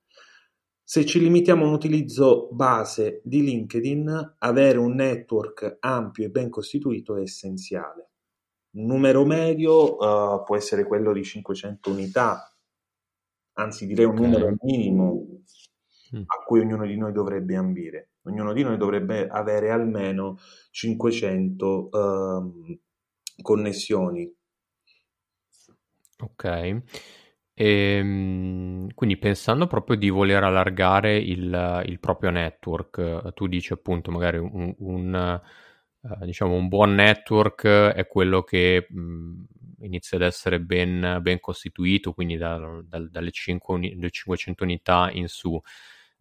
[0.83, 6.49] Se ci limitiamo a un utilizzo base di LinkedIn, avere un network ampio e ben
[6.49, 8.09] costituito è essenziale.
[8.71, 12.56] Un numero medio uh, può essere quello di 500 unità,
[13.57, 15.43] anzi direi un numero minimo
[16.15, 16.23] mm.
[16.27, 18.11] a cui ognuno di noi dovrebbe ambire.
[18.23, 20.39] Ognuno di noi dovrebbe avere almeno
[20.71, 22.79] 500 uh, ehm,
[23.41, 24.33] connessioni.
[26.19, 26.45] Ok.
[26.45, 26.83] E,
[27.55, 34.39] ehm, quindi pensando proprio di voler allargare il, il proprio network, tu dici appunto magari
[34.39, 35.41] un, un,
[36.01, 39.45] uh, diciamo un buon network è quello che mh,
[39.81, 45.61] inizia ad essere ben, ben costituito, quindi da, da, dalle 5, 500 unità in su.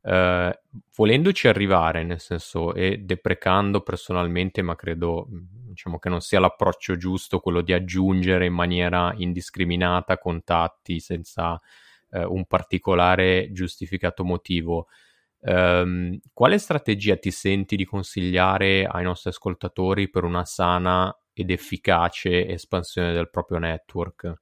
[0.01, 0.51] Uh,
[0.95, 7.39] volendoci arrivare, nel senso, e deprecando personalmente, ma credo diciamo, che non sia l'approccio giusto
[7.39, 11.59] quello di aggiungere in maniera indiscriminata contatti senza
[12.09, 14.87] uh, un particolare giustificato motivo.
[15.39, 22.47] Um, quale strategia ti senti di consigliare ai nostri ascoltatori per una sana ed efficace
[22.47, 24.33] espansione del proprio network?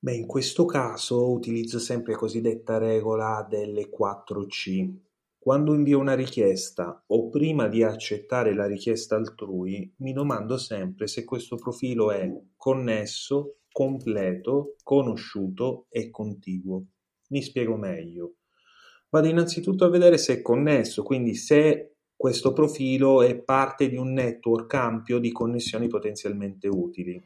[0.00, 4.92] Beh, in questo caso utilizzo sempre la cosiddetta regola delle 4C.
[5.38, 11.24] Quando invio una richiesta o prima di accettare la richiesta altrui, mi domando sempre se
[11.24, 16.84] questo profilo è connesso, completo, conosciuto e contiguo.
[17.28, 18.38] Mi spiego meglio
[19.10, 24.12] vado innanzitutto a vedere se è connesso, quindi se questo profilo è parte di un
[24.12, 27.22] network ampio di connessioni potenzialmente utili.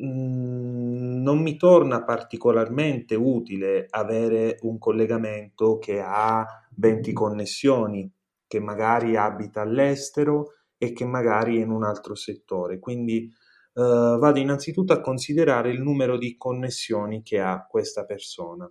[0.00, 8.08] Mm, non mi torna particolarmente utile avere un collegamento che ha 20 connessioni,
[8.46, 12.78] che magari abita all'estero e che magari è in un altro settore.
[12.78, 18.70] Quindi eh, vado innanzitutto a considerare il numero di connessioni che ha questa persona.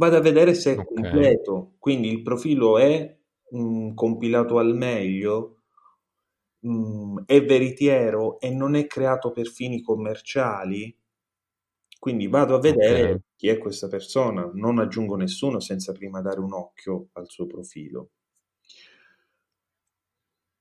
[0.00, 0.86] Vado a vedere se è okay.
[0.86, 3.18] completo, quindi il profilo è
[3.50, 5.64] mh, mm, compilato al meglio,
[6.60, 10.96] mh, mm, è veritiero e non è creato per fini commerciali.
[11.98, 13.20] Quindi vado a vedere okay.
[13.36, 18.12] chi è questa persona, non aggiungo nessuno senza prima dare un occhio al suo profilo.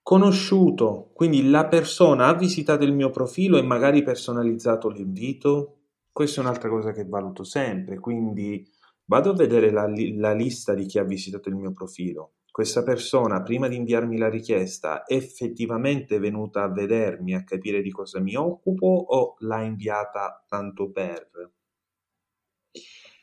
[0.02, 5.78] Conosciuto, quindi la persona ha visitato il mio profilo e magari personalizzato l'invito.
[6.12, 8.78] Questa è un'altra cosa che valuto sempre, quindi
[9.10, 12.34] Vado a vedere la, la lista di chi ha visitato il mio profilo.
[12.52, 17.90] Questa persona, prima di inviarmi la richiesta, è effettivamente venuta a vedermi, a capire di
[17.90, 21.52] cosa mi occupo o l'ha inviata tanto per?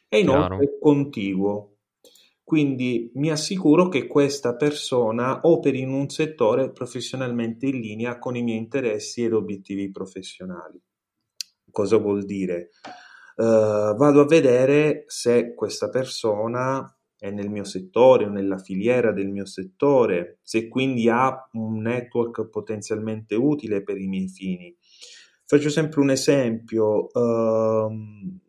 [0.08, 1.76] E inoltre è contiguo.
[2.42, 8.42] Quindi mi assicuro che questa persona operi in un settore professionalmente in linea con i
[8.42, 10.82] miei interessi ed obiettivi professionali.
[11.70, 12.70] Cosa vuol dire?
[13.36, 19.28] Uh, vado a vedere se questa persona è nel mio settore o nella filiera del
[19.28, 24.74] mio settore, se quindi ha un network potenzialmente utile per i miei fini.
[25.44, 27.08] Faccio sempre un esempio.
[27.12, 28.40] Uh,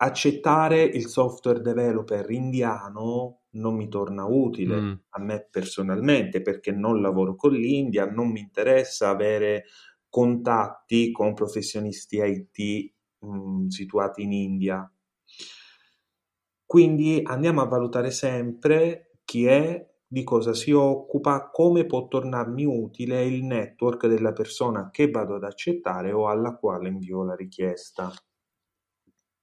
[0.00, 4.92] accettare il software developer indiano non mi torna utile mm.
[5.10, 9.64] a me personalmente perché non lavoro con l'India, non mi interessa avere
[10.08, 14.90] contatti con professionisti IT mh, mm, situati in India.
[16.64, 23.24] Quindi andiamo a valutare sempre chi è, di cosa si occupa, come può tornarmi utile
[23.24, 28.12] il network della persona che vado ad accettare o alla quale invio la richiesta.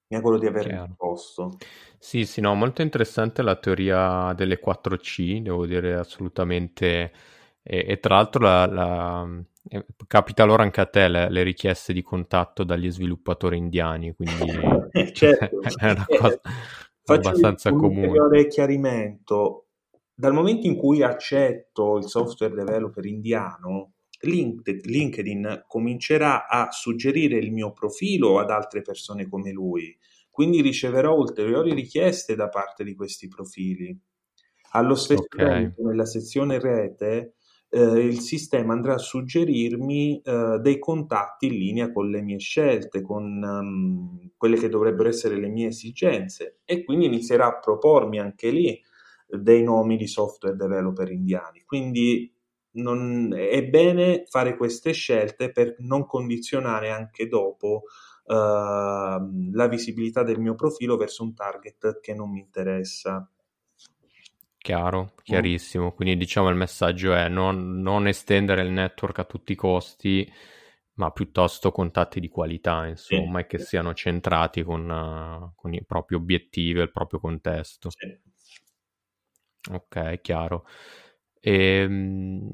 [0.08, 1.56] Mi auguro di aver risposto.
[1.98, 7.12] Sì, sì, no, molto interessante la teoria delle 4C, devo dire assolutamente.
[7.68, 9.28] E, e tra l'altro la, la,
[9.68, 14.44] eh, capita loro anche a te le, le, richieste di contatto dagli sviluppatori indiani, quindi
[15.12, 15.60] certo.
[15.80, 16.40] è una cosa
[17.02, 18.06] Faccio abbastanza un comune.
[18.06, 19.66] Un ulteriore chiarimento.
[20.14, 27.72] Dal momento in cui accetto il software developer indiano, LinkedIn comincerà a suggerire il mio
[27.72, 29.96] profilo ad altre persone come lui,
[30.30, 33.96] quindi riceverò ulteriori richieste da parte di questi profili.
[34.72, 35.46] Allo stesso okay.
[35.46, 37.35] tempo, nella sezione rete
[37.76, 43.02] eh, il sistema andrà a suggerirmi eh, dei contatti in linea con le mie scelte,
[43.02, 48.48] con um, quelle che dovrebbero essere le mie esigenze e quindi inizierà a propormi anche
[48.48, 48.80] lì
[49.28, 51.64] dei nomi di software developer indiani.
[51.66, 52.32] Quindi
[52.76, 57.82] non, è bene fare queste scelte per non condizionare anche dopo
[58.24, 63.28] uh, la visibilità del mio profilo verso un target che non mi interessa.
[64.66, 65.92] Chiaro, chiarissimo.
[65.92, 70.28] Quindi diciamo il messaggio è non, non, estendere il network a tutti i costi,
[70.94, 73.44] ma piuttosto contatti di qualità, insomma, sì.
[73.44, 77.90] e che siano centrati con, uh, con, i propri obiettivi e il proprio contesto.
[77.90, 78.18] Sì.
[79.70, 80.66] Ok, chiaro.
[81.38, 82.50] E, ehm,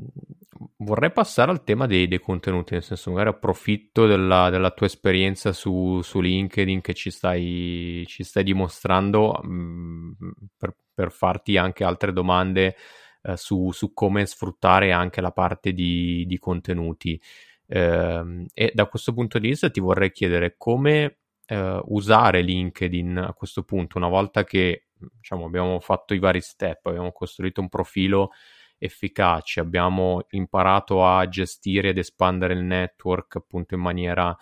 [0.76, 5.54] vorrei passare al tema dei, dei, contenuti, nel senso magari approfitto della, della tua esperienza
[5.54, 10.12] su, su, LinkedIn che ci stai, ci stai dimostrando mh, mm,
[10.58, 12.76] per, per, farti anche altre domande
[13.22, 17.20] eh, su, su, come sfruttare anche la parte di, di contenuti.
[17.66, 23.32] Eh, e da questo punto di vista ti vorrei chiedere come eh, usare LinkedIn a
[23.32, 28.30] questo punto, una volta che diciamo, abbiamo fatto i vari step, abbiamo costruito un profilo
[28.78, 34.36] efficaci, abbiamo imparato a gestire ed espandere il network appunto in maniera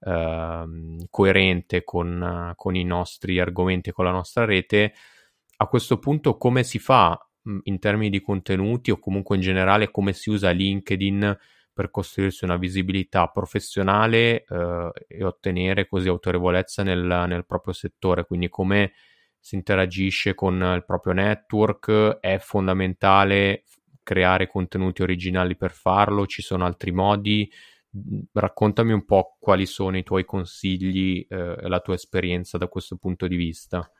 [0.00, 0.64] eh,
[1.10, 4.94] coerente con, con, i nostri argomenti con la nostra rete,
[5.62, 7.18] a questo punto come si fa
[7.64, 11.38] in termini di contenuti o comunque in generale come si usa LinkedIn
[11.72, 18.48] per costruirsi una visibilità professionale eh, e ottenere così autorevolezza nel, nel proprio settore, quindi
[18.48, 18.92] come
[19.38, 23.64] si interagisce con il proprio network, è fondamentale
[24.02, 27.50] creare contenuti originali per farlo, ci sono altri modi,
[28.32, 32.96] raccontami un po' quali sono i tuoi consigli e eh, la tua esperienza da questo
[32.96, 33.90] punto di vista.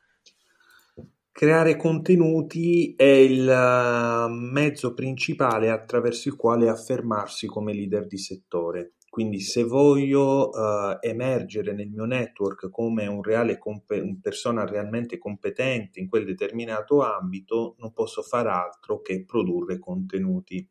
[1.34, 8.92] Creare contenuti è il eh, mezzo principale attraverso il quale affermarsi come leader di settore.
[9.08, 15.18] Quindi se voglio uh, emergere nel mio network come un reale comp- una persona realmente
[15.18, 20.66] competente in quel determinato ambito, non posso fare altro che produrre contenuti.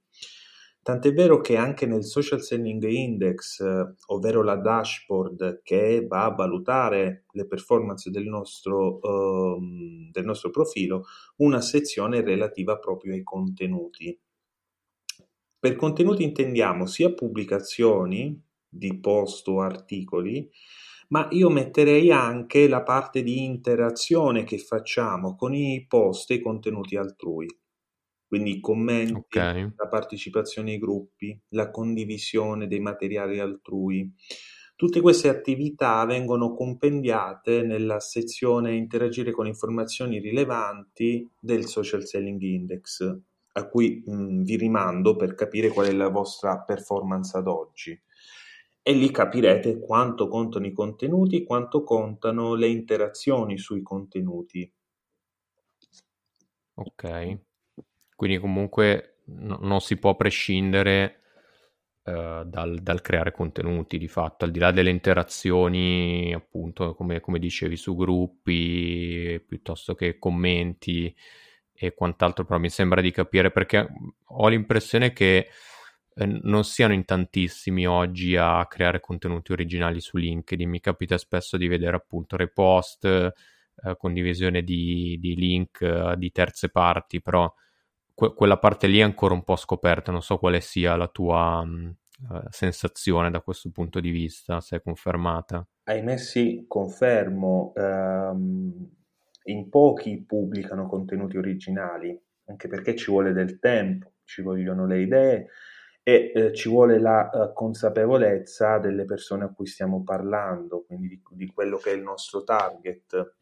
[0.84, 6.34] Tant'è vero che anche nel Social Selling Index, eh, ovvero la dashboard che va a
[6.34, 11.06] valutare le performance del nostro, um, del nostro profilo,
[11.38, 14.20] una sezione relativa proprio ai contenuti.
[15.60, 20.50] Per contenuti intendiamo sia pubblicazioni di post o articoli,
[21.10, 26.42] ma io metterei anche la parte di interazione che facciamo con i post e i
[26.42, 27.48] contenuti altrui
[28.32, 29.74] quindi i commenti, okay.
[29.76, 34.10] la partecipazione ai gruppi, la condivisione dei materiali altrui.
[34.78, 43.20] Tutte queste attività vengono compendiate nella sezione Interagire con informazioni rilevanti del Social Selling Index,
[43.52, 48.02] a cui mh, vi rimando per capire qual è la vostra performance ad oggi.
[48.82, 54.72] E lì capirete quanto contano i contenuti, quanto contano le interazioni sui contenuti.
[56.76, 57.50] Ok.
[58.22, 61.22] Quindi comunque no, non si può prescindere
[62.04, 67.40] uh, dal, dal, creare contenuti di fatto, al di là delle interazioni, appunto, come, come
[67.40, 71.12] dicevi, su gruppi, piuttosto che commenti
[71.74, 73.88] e quant'altro, però mi sembra di capire perché
[74.24, 75.48] ho l'impressione che
[76.14, 80.70] eh, non siano in tantissimi oggi a creare contenuti originali su LinkedIn.
[80.70, 83.34] Mi capita spesso di vedere appunto repost, eh,
[83.98, 87.52] condivisione di, di link eh, di terze parti, però
[88.22, 91.66] que- quella parte lì è ancora un po' scoperta, non so quale sia la tua
[91.66, 91.96] mh,
[92.30, 95.68] uh, sensazione da questo punto di vista, se è confermata.
[95.86, 98.90] Ahimè sì, confermo, um,
[99.46, 102.16] in pochi pubblicano contenuti originali,
[102.46, 105.48] anche perché ci vuole del tempo, ci vogliono le idee
[106.04, 111.22] e eh, ci vuole la uh, consapevolezza delle persone a cui stiamo parlando, quindi di,
[111.32, 113.36] di quello che è il nostro target.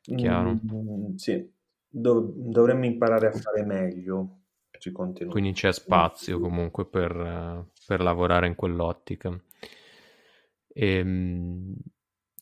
[0.00, 0.60] Chiaro.
[0.72, 1.53] Mm, sì,
[1.94, 4.40] dov- dovremmo imparare a fare meglio
[4.78, 5.32] sui contenuti.
[5.32, 9.38] Quindi c'è spazio comunque per, per lavorare in quell'ottica.
[10.68, 11.74] E, ehm,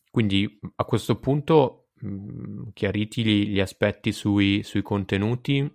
[0.09, 1.89] quindi a questo punto
[2.73, 5.71] chiariti gli, gli aspetti sui, sui, contenuti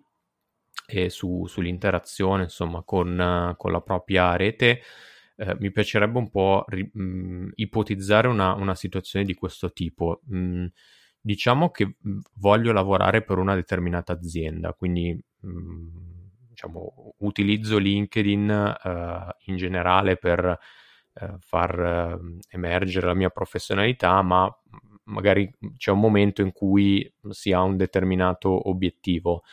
[0.87, 4.83] e su, sull'interazione insomma con, con, la propria rete
[5.37, 10.67] eh, mi piacerebbe un po' ri, mh, ipotizzare una, una, situazione di questo tipo mh,
[11.21, 16.09] diciamo che mhmm, voglio lavorare per una determinata azienda, quindi mhmm,
[16.49, 20.59] diciamo, utilizzo LinkedIn uh, in generale per
[21.13, 24.53] uh, far uh, emergere la mia professionalità, ma
[25.05, 29.45] magari c'è un momento in cui si ha un determinato obiettivo.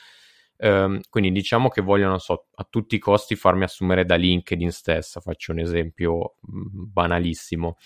[0.57, 5.19] Um, quindi diciamo che vogliono so, a tutti i costi farmi assumere da LinkedIn stessa,
[5.19, 7.77] faccio un esempio banalissimo.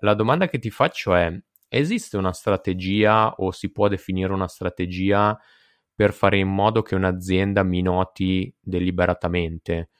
[0.00, 1.34] la domanda che ti faccio è
[1.72, 5.38] esiste una strategia o si può definire una strategia
[5.94, 9.90] per fare in modo che un'azienda mi noti deliberatamente?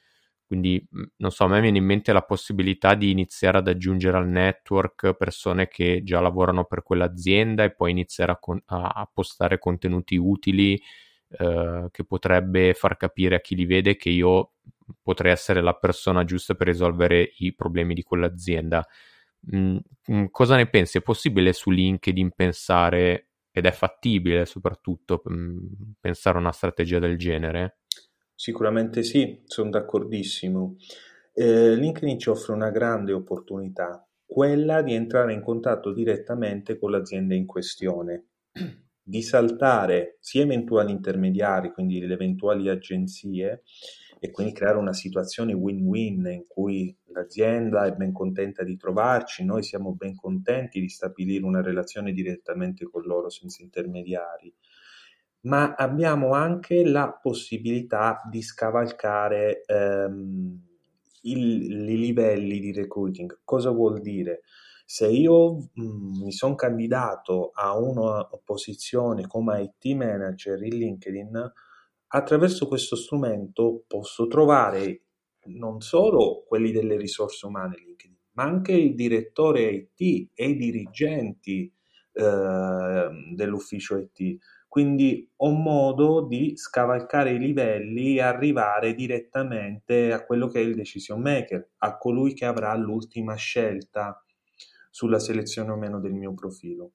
[0.47, 4.17] Quindi, mhmm, non so, a me viene in mente la possibilità di iniziare ad aggiungere
[4.19, 9.59] al network persone che già lavorano per quell'azienda e poi iniziare a, con- a postare
[9.59, 10.81] contenuti utili
[11.39, 14.53] eh, che potrebbe far capire a chi li vede che io
[15.03, 18.87] potrei essere la persona giusta per risolvere i problemi di quell'azienda.
[19.55, 19.79] Mm,
[20.11, 20.99] mm, cosa ne pensi?
[20.99, 25.59] È possibile su LinkedIn pensare, ed è fattibile soprattutto, mm,
[26.01, 27.79] pensare a una strategia del genere?
[28.35, 30.77] Sicuramente sì, sono d'accordissimo.
[31.35, 37.35] Eh, LinkedIn ci offre una grande opportunità, quella di entrare in contatto direttamente con l'azienda
[37.35, 38.27] in questione,
[39.03, 43.63] di saltare sia eventuali intermediari, quindi le eventuali agenzie,
[44.25, 49.65] e quindi creare una situazione win-win in cui l'azienda è ben contenta di trovarci, noi
[49.65, 54.55] siamo ben contenti di stabilire una relazione direttamente con loro senza intermediari.
[55.45, 60.61] ma abbiamo anche la possibilità di scavalcare ehm,
[61.23, 61.35] i
[61.97, 63.41] livelli di recruiting.
[63.43, 64.43] Cosa vuol dire?
[64.85, 71.53] Se io mh, mm, mi sono candidato a una posizione come IT manager in LinkedIn,
[72.15, 75.05] attraverso questo strumento posso trovare
[75.45, 81.73] non solo quelli delle risorse umane LinkedIn, ma anche il direttore IT e i dirigenti
[82.13, 84.39] eh, dell'ufficio IT
[84.73, 90.75] quindi ho modo di scavalcare i livelli e arrivare direttamente a quello che è il
[90.75, 94.25] decision maker, a colui che avrà l'ultima scelta
[94.89, 96.93] sulla selezione o meno del mio profilo.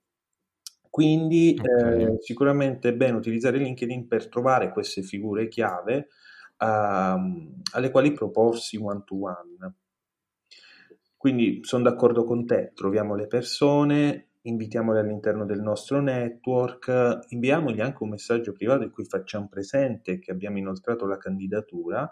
[0.97, 2.05] Quindi okay.
[2.05, 6.07] eh, sicuramente è bene utilizzare LinkedIn per trovare queste figure chiave
[6.57, 9.75] uh, alle quali proporsi one to one.
[11.15, 18.01] Quindi sono d'accordo con te, troviamo le persone, invitiamoli all'interno del nostro network, inviamogli anche
[18.01, 22.11] un messaggio privato in cui facciamo presente che abbiamo inoltrato la candidatura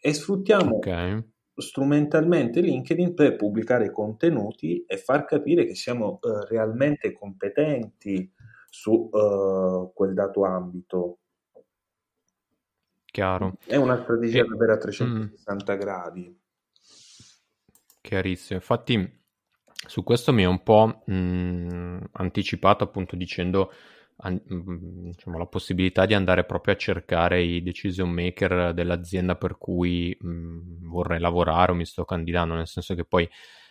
[0.00, 1.24] e sfruttiamo okay.
[1.56, 8.30] Strumentalmente LinkedIn per pubblicare contenuti e far capire che siamo uh, realmente competenti
[8.68, 11.18] su uh, quel dato ambito.
[13.04, 13.54] Chiaro.
[13.64, 14.46] È una strategia e...
[14.46, 15.78] davvero a 360 mm.
[15.78, 16.40] gradi.
[18.02, 18.58] Chiarissimo.
[18.58, 19.24] Infatti
[19.86, 23.72] su questo mi è un po' mh, anticipato appunto dicendo
[24.18, 24.40] an-
[25.04, 30.88] diciamo, la possibilità di andare proprio a cercare i decision maker dell'azienda per cui mh,
[30.88, 33.28] vorrei lavorare o mi sto candidando, nel senso che poi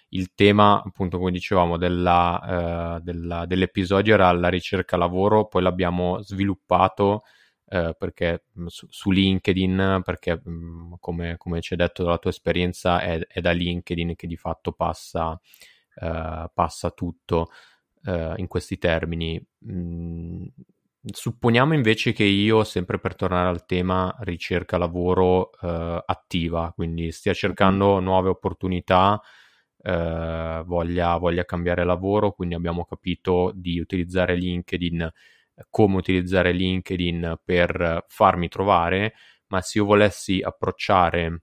[0.09, 6.21] il tema, appunto, come dicevamo, della, uh, della, dell'episodio era la ricerca lavoro, poi l'abbiamo
[6.21, 7.23] sviluppato
[7.65, 13.01] uh, perché su, su, LinkedIn, perché mh, come, come ci hai detto dalla tua esperienza,
[13.01, 15.39] è, è da LinkedIn che di fatto passa
[15.95, 17.49] eh, passa tutto
[18.03, 19.41] eh, in questi termini.
[19.71, 20.04] Mm,
[21.11, 27.33] supponiamo invece che io, sempre per tornare al tema ricerca lavoro eh, attiva, quindi stia
[27.33, 29.21] cercando nuove opportunità,
[29.81, 35.09] eh, voglia, voglia cambiare lavoro, quindi abbiamo capito di utilizzare LinkedIn,
[35.69, 39.13] come utilizzare LinkedIn per farmi trovare,
[39.47, 41.41] ma se io volessi approcciare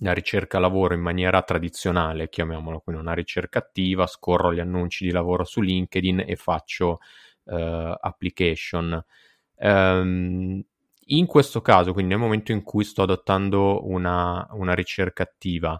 [0.00, 5.12] la ricerca lavoro in maniera tradizionale, chiamiamolo quindi una ricerca attiva, scorro gli annunci di
[5.12, 6.98] lavoro su LinkedIn e faccio
[7.44, 9.04] uh, application.
[9.56, 10.62] Um,
[11.06, 15.78] in questo caso, quindi nel momento in cui sto adottando una, una ricerca attiva,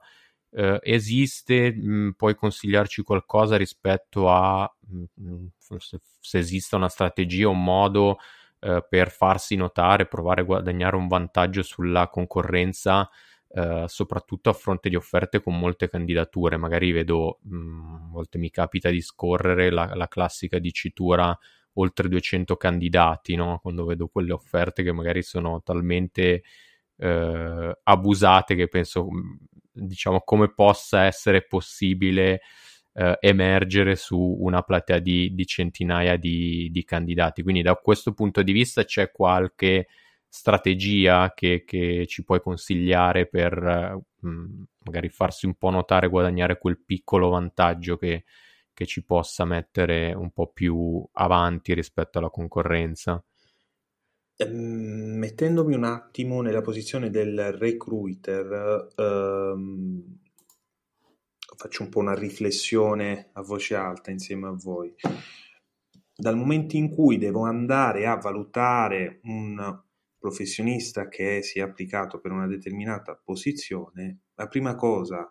[0.51, 5.47] uh, esiste, mh, mm, puoi consigliarci qualcosa rispetto a mh, mm,
[5.79, 8.19] se, se esiste una strategia, un modo
[8.61, 13.09] uh, per farsi notare, provare a guadagnare un vantaggio sulla concorrenza
[13.57, 16.57] eh, soprattutto a fronte di offerte con molte candidature.
[16.57, 21.37] Magari vedo, mh, mm, a volte mi capita di scorrere la, la classica dicitura
[21.75, 23.59] oltre 200 candidati, no?
[23.63, 26.43] quando vedo quelle offerte che magari sono talmente
[26.97, 29.35] eh, abusate che penso, mm,
[29.73, 32.41] diciamo, come possa essere possibile
[32.93, 37.43] eh, emergere su una platea di, di centinaia di, di, candidati.
[37.43, 39.87] Quindi da questo punto di vista c'è qualche
[40.35, 46.59] strategia che, che ci puoi consigliare per mh, mm, magari farsi un po' notare, guadagnare
[46.59, 48.24] quel piccolo vantaggio che,
[48.74, 53.22] che ci possa mettere un po' più avanti rispetto alla concorrenza?
[54.39, 60.18] Ehm, mettendomi un attimo nella posizione del recruiter, ehm,
[61.57, 64.93] faccio un po' una riflessione a voce alta insieme a voi.
[66.12, 69.82] Dal momento in cui devo andare a valutare un
[70.25, 75.31] professionista che si è applicato per una determinata posizione, la prima cosa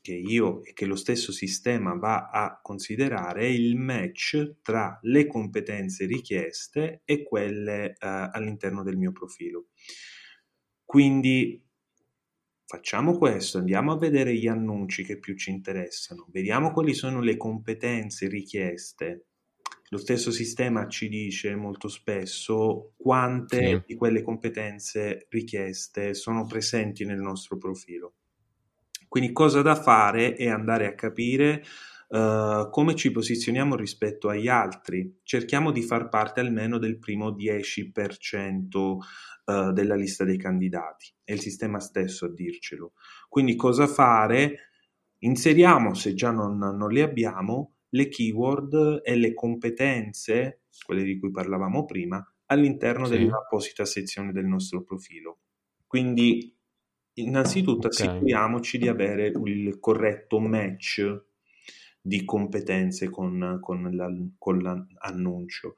[0.00, 5.26] che io e che lo stesso sistema va a considerare è il match tra le
[5.26, 9.66] competenze richieste e quelle eh, all'interno del mio profilo.
[10.82, 11.62] Quindi
[12.64, 17.36] facciamo questo, andiamo a vedere gli annunci che più ci interessano, vediamo quali sono le
[17.36, 19.26] competenze richieste
[19.88, 23.82] lo stesso sistema ci dice molto spesso quante sì.
[23.86, 28.14] di quelle competenze richieste sono presenti nel nostro profilo.
[29.08, 31.62] Quindi cosa da fare è andare a capire
[32.08, 35.20] uh, come ci posizioniamo rispetto agli altri.
[35.22, 38.98] Cerchiamo di far parte almeno del primo 10% uh,
[39.46, 41.14] eh, della lista dei candidati.
[41.22, 42.92] È il sistema stesso a dircelo.
[43.28, 44.70] Quindi cosa fare?
[45.20, 51.30] Inseriamo, se già non, non le abbiamo, le keyword e le competenze, quelle di cui
[51.30, 53.16] parlavamo prima, all'interno sì.
[53.16, 55.40] dell'apposita sezione del nostro profilo.
[55.86, 56.54] Quindi,
[57.14, 58.06] innanzitutto, okay.
[58.06, 61.24] assicuriamoci di avere il corretto match
[62.00, 64.08] di competenze con, con, la,
[64.38, 65.74] con l'annuncio.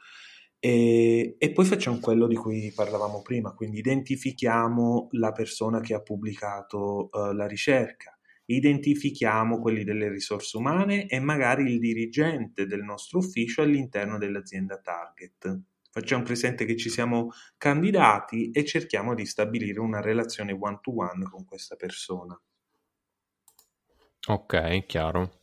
[0.60, 6.02] E, e, poi facciamo quello di cui parlavamo prima, quindi identifichiamo la persona che ha
[6.02, 8.17] pubblicato uh, la ricerca,
[8.50, 15.60] identifichiamo quelli delle risorse umane e magari il dirigente del nostro ufficio all'interno dell'azienda target.
[15.90, 21.76] Facciamo presente che ci siamo candidati e cerchiamo di stabilire una relazione one-to-one con questa
[21.76, 22.40] persona.
[24.28, 25.40] Ok, chiaro.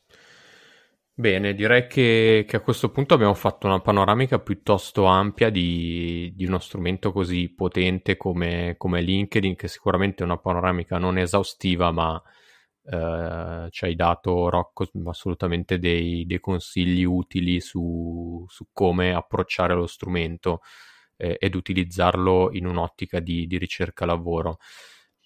[1.17, 6.45] Bene, direi che, che, a questo punto abbiamo fatto una panoramica piuttosto ampia di, di
[6.45, 12.21] uno strumento così potente come, come, LinkedIn, che sicuramente è una panoramica non esaustiva, ma
[12.87, 19.87] eh, ci hai dato, Rocco, assolutamente dei, dei consigli utili su, su, come approcciare lo
[19.87, 20.61] strumento
[21.17, 24.59] eh, ed utilizzarlo in un'ottica di, di ricerca lavoro.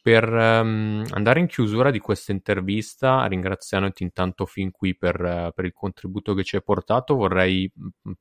[0.01, 5.73] Per um, andare in chiusura di questa intervista, ringraziandoti intanto fin qui per, per, il
[5.73, 7.69] contributo che ci hai portato, vorrei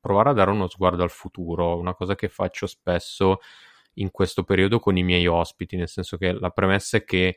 [0.00, 3.38] provare a dare uno sguardo al futuro, una cosa che faccio spesso
[3.94, 7.36] in questo periodo con i miei ospiti, nel senso che la premessa è che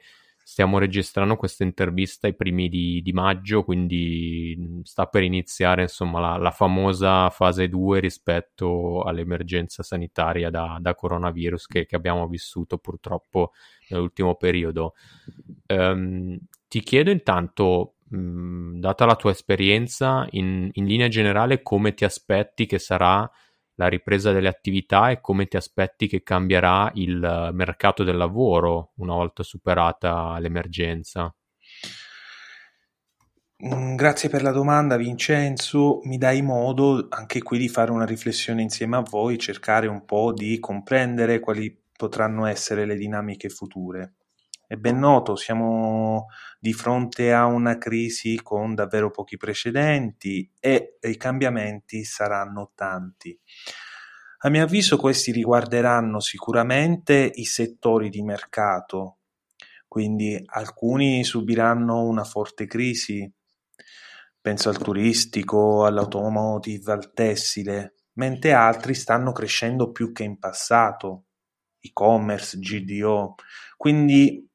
[0.52, 6.36] Stiamo registrando questa intervista ai primi di, di maggio, quindi sta per iniziare insomma, la,
[6.36, 13.54] la, famosa fase 2 rispetto all'emergenza sanitaria da, da coronavirus che, che, abbiamo vissuto purtroppo
[13.88, 14.96] nell'ultimo periodo.
[15.68, 16.38] Um,
[16.68, 22.66] ti chiedo intanto, mh, data la tua esperienza, in, in linea generale come ti aspetti
[22.66, 23.32] che sarà
[23.82, 29.14] la ripresa delle attività e come ti aspetti che cambierà il mercato del lavoro una
[29.16, 31.34] volta superata l'emergenza?
[33.64, 38.62] Mm, grazie per la domanda Vincenzo, mi dai modo anche qui di fare una riflessione
[38.62, 44.14] insieme a voi, cercare un po' di comprendere quali potranno essere le dinamiche future.
[44.72, 51.18] È ben noto, siamo di fronte a una crisi con davvero pochi precedenti e i
[51.18, 53.38] cambiamenti saranno tanti.
[54.44, 59.18] A mio avviso questi riguarderanno sicuramente i settori di mercato,
[59.90, 63.30] quindi alcuni subiranno una forte crisi,
[64.40, 71.26] penso al turistico, all'automotive, al tessile, mentre altri stanno crescendo più che in passato,
[71.82, 73.36] e-commerce, GDO,
[73.76, 74.50] quindi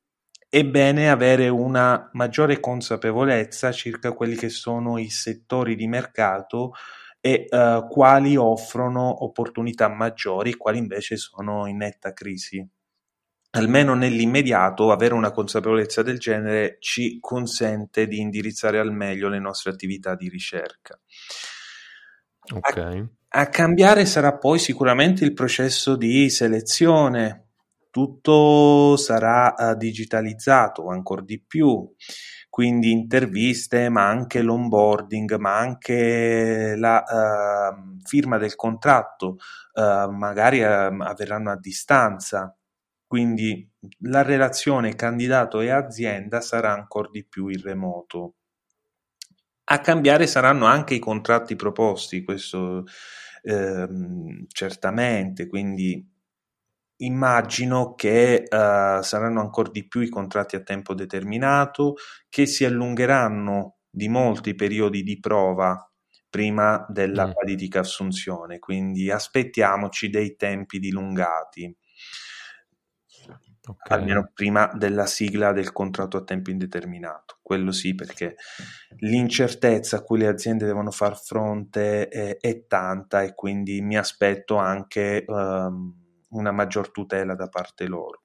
[0.48, 6.72] è bene avere una maggiore consapevolezza circa quelli che sono i settori di mercato
[7.20, 12.64] e uh, quali offrono opportunità maggiori quali invece sono in netta crisi.
[13.50, 19.72] Almeno nell'immediato avere una consapevolezza del genere ci consente di indirizzare al meglio le nostre
[19.72, 20.98] attività di ricerca.
[22.54, 22.98] Okay.
[23.30, 27.45] A, a cambiare sarà poi sicuramente il processo di selezione
[27.96, 31.90] tutto sarà uh, digitalizzato ancora di più,
[32.50, 39.38] quindi interviste, ma anche l'onboarding, ma anche la uh, firma del contratto,
[39.72, 42.54] uh, magari avverranno a distanza.
[43.06, 43.66] Quindi
[44.00, 48.34] la relazione candidato e azienda sarà ancora di più in remoto.
[49.68, 52.84] A cambiare saranno anche i contratti proposti, questo
[54.48, 56.15] certamente, quindi
[56.98, 61.94] immagino che uh, saranno ancora di più i contratti a tempo determinato,
[62.28, 65.90] che si allungheranno di molti periodi di prova
[66.28, 67.30] prima della mm.
[67.32, 71.74] qualifica assunzione, quindi aspettiamoci dei tempi dilungati.
[73.68, 73.98] Okay.
[73.98, 78.36] Almeno prima della sigla del contratto a tempo indeterminato, quello sì, perché
[78.98, 84.56] l'incertezza a cui le aziende devono far fronte è, è tanta e quindi mi aspetto
[84.56, 88.22] anche um, una maggior tutela da parte loro.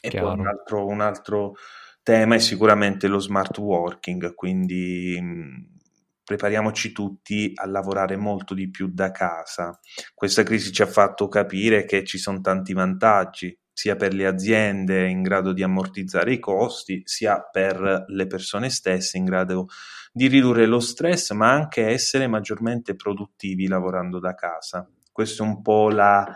[0.00, 0.28] E Chiaro.
[0.28, 1.54] poi un altro, un altro,
[2.02, 5.78] tema è sicuramente lo smart working, quindi mh,
[6.24, 9.78] prepariamoci tutti a lavorare molto di più da casa.
[10.14, 15.08] Questa crisi ci ha fatto capire che ci sono tanti vantaggi, sia per le aziende
[15.08, 19.68] in grado di ammortizzare i costi, sia per le persone stesse in grado
[20.12, 24.88] di ridurre lo stress, ma anche essere maggiormente produttivi lavorando da casa.
[25.12, 26.26] Questa è un po' la,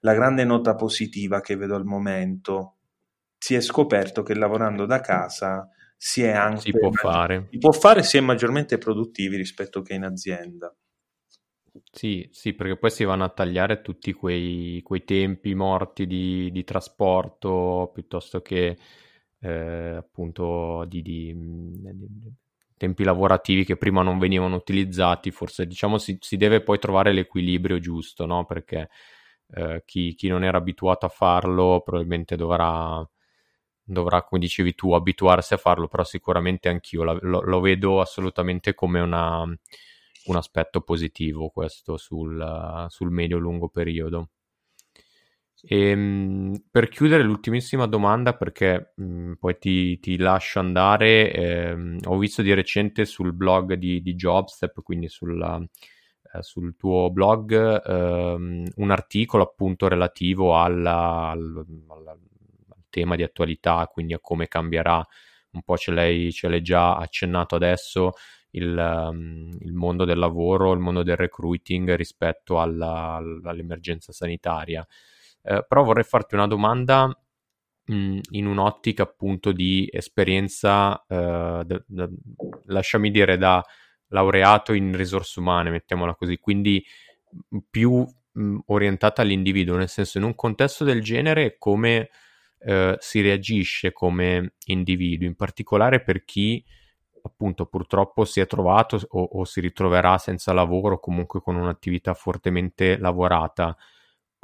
[0.00, 2.76] la grande nota positiva che vedo al momento.
[3.38, 7.48] Si è scoperto che lavorando da casa si è anche si può fare.
[7.50, 10.74] Si può fare si è maggiormente produttivi rispetto che in azienda.
[11.90, 16.64] Sì, sì, perché poi si vanno a tagliare tutti quei, quei tempi morti di, di,
[16.64, 18.76] trasporto piuttosto che
[19.40, 22.32] eh, appunto di, di, di,
[22.76, 25.30] tempi lavorativi che prima non venivano utilizzati.
[25.30, 28.44] Forse diciamo si, si deve poi trovare l'equilibrio giusto, no?
[28.44, 28.88] Perché
[29.54, 33.06] eh, chi, chi, non era abituato a farlo probabilmente dovrà,
[33.82, 38.74] dovrà, come dicevi tu, abituarsi a farlo, però sicuramente anch'io la, lo, lo, vedo assolutamente
[38.74, 44.30] come una, un aspetto positivo questo sul, sul medio-lungo periodo.
[45.62, 51.98] E, ehm, per chiudere l'ultimissima domanda, perché mh, mm, poi ti, ti, lascio andare, ehm,
[52.04, 55.68] ho visto di recente sul blog di, di Jobstep, quindi sulla, eh,
[56.40, 62.18] sul tuo blog, ehm, un articolo appunto relativo alla, al, al,
[62.90, 65.06] tema di attualità, quindi a come cambierà,
[65.50, 68.12] un po' ce l'hai, ce l'hai già accennato adesso,
[68.50, 74.86] il, um, il, mondo del lavoro, il mondo del recruiting rispetto alla, all'emergenza sanitaria.
[75.42, 77.06] Eh, però vorrei farti una domanda
[77.88, 82.08] mh, in un'ottica appunto di esperienza, eh, d- d-
[82.66, 83.64] lasciami dire, da
[84.08, 86.84] laureato in risorse umane, mettiamola così, quindi
[87.70, 92.10] più mh, orientata all'individuo, nel senso in un contesto del genere come
[92.60, 96.64] eh, si reagisce come individuo, in particolare per chi
[97.22, 102.96] appunto purtroppo si è trovato o, o si ritroverà senza lavoro, comunque con un'attività fortemente
[102.98, 103.76] lavorata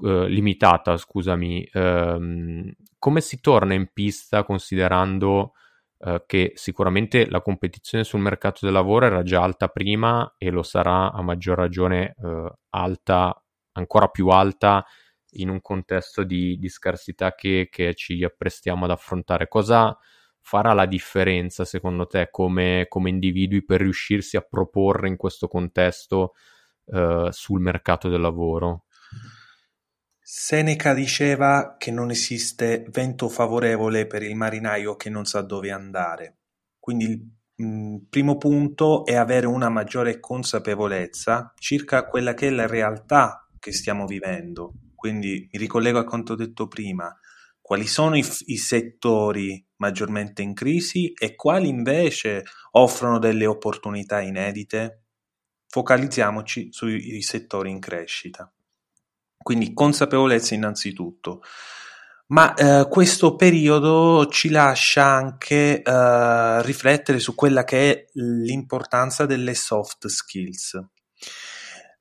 [0.02, 5.52] eh, limitata, scusami, ehm, come si torna in pista considerando
[6.06, 10.62] eh, che sicuramente la competizione sul mercato del lavoro era già alta prima e lo
[10.62, 13.42] sarà a maggior ragione eh, alta,
[13.72, 14.84] ancora più alta
[15.36, 19.48] in un contesto di, di scarsità che, che, ci apprestiamo ad affrontare.
[19.48, 19.96] Cosa
[20.40, 26.34] farà la differenza secondo te come, come individui per riuscirsi a proporre in questo contesto
[26.86, 28.84] eh, sul mercato del lavoro?
[30.26, 36.38] Seneca diceva che non esiste vento favorevole per il marinaio che non sa dove andare.
[36.80, 37.04] Quindi
[37.56, 43.46] il mh, primo punto è avere una maggiore consapevolezza circa quella che è la realtà
[43.58, 44.72] che stiamo vivendo.
[44.94, 47.14] Quindi mi ricollego a quanto detto prima,
[47.60, 55.02] quali sono i, i settori maggiormente in crisi e quali invece offrono delle opportunità inedite?
[55.68, 58.50] Focalizziamoci sui settori in crescita.
[59.44, 61.42] Quindi consapevolezza innanzitutto.
[62.28, 69.52] Ma eh, questo periodo ci lascia anche eh, riflettere su quella che è l'importanza delle
[69.52, 70.82] soft skills.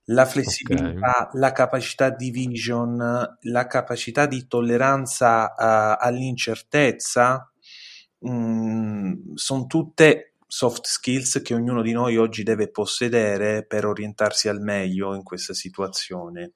[0.06, 1.40] La flessibilità, okay.
[1.40, 7.50] la capacità di vision, la capacità di tolleranza uh, all'incertezza,
[8.28, 14.60] mm, sono tutte soft skills che ognuno di noi oggi deve possedere per orientarsi al
[14.60, 16.52] meglio in questa situazione.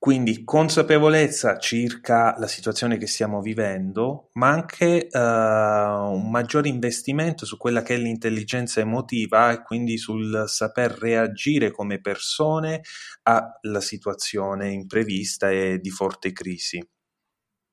[0.00, 7.56] Quindi consapevolezza circa la situazione che stiamo vivendo, ma anche uh, un maggiore investimento su
[7.56, 12.82] quella che è l'intelligenza emotiva e quindi sul saper reagire come persone
[13.22, 16.80] alla situazione imprevista e di forte crisi.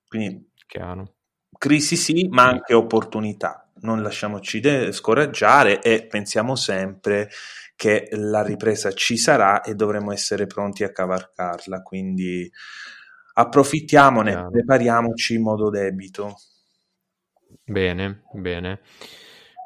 [0.08, 1.18] Quindi Chiaro.
[1.58, 3.65] crisi sì, ma anche opportunità.
[3.82, 7.30] Non lasciamoci de- scoraggiare e pensiamo sempre
[7.76, 11.82] che la ripresa ci sarà e dovremo essere pronti a cavalcarla.
[11.82, 12.50] Quindi
[13.34, 14.50] approfittiamone, Chiaro.
[14.50, 16.36] prepariamoci in modo debito.
[17.64, 18.80] Bene, bene.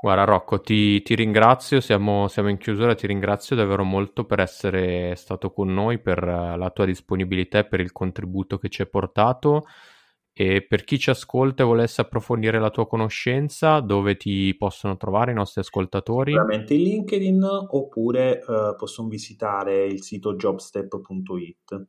[0.01, 5.13] Guarda Rocco, ti, ti ringrazio, siamo, siamo, in chiusura, ti ringrazio davvero molto per essere
[5.15, 9.65] stato con noi, per la tua disponibilità e per il contributo che ci hai portato.
[10.33, 15.31] E per chi ci ascolta e volesse approfondire la tua conoscenza, dove ti possono trovare
[15.31, 16.31] i nostri ascoltatori?
[16.31, 21.87] Sicuramente in LinkedIn oppure eh, possono visitare il sito jobstep.it.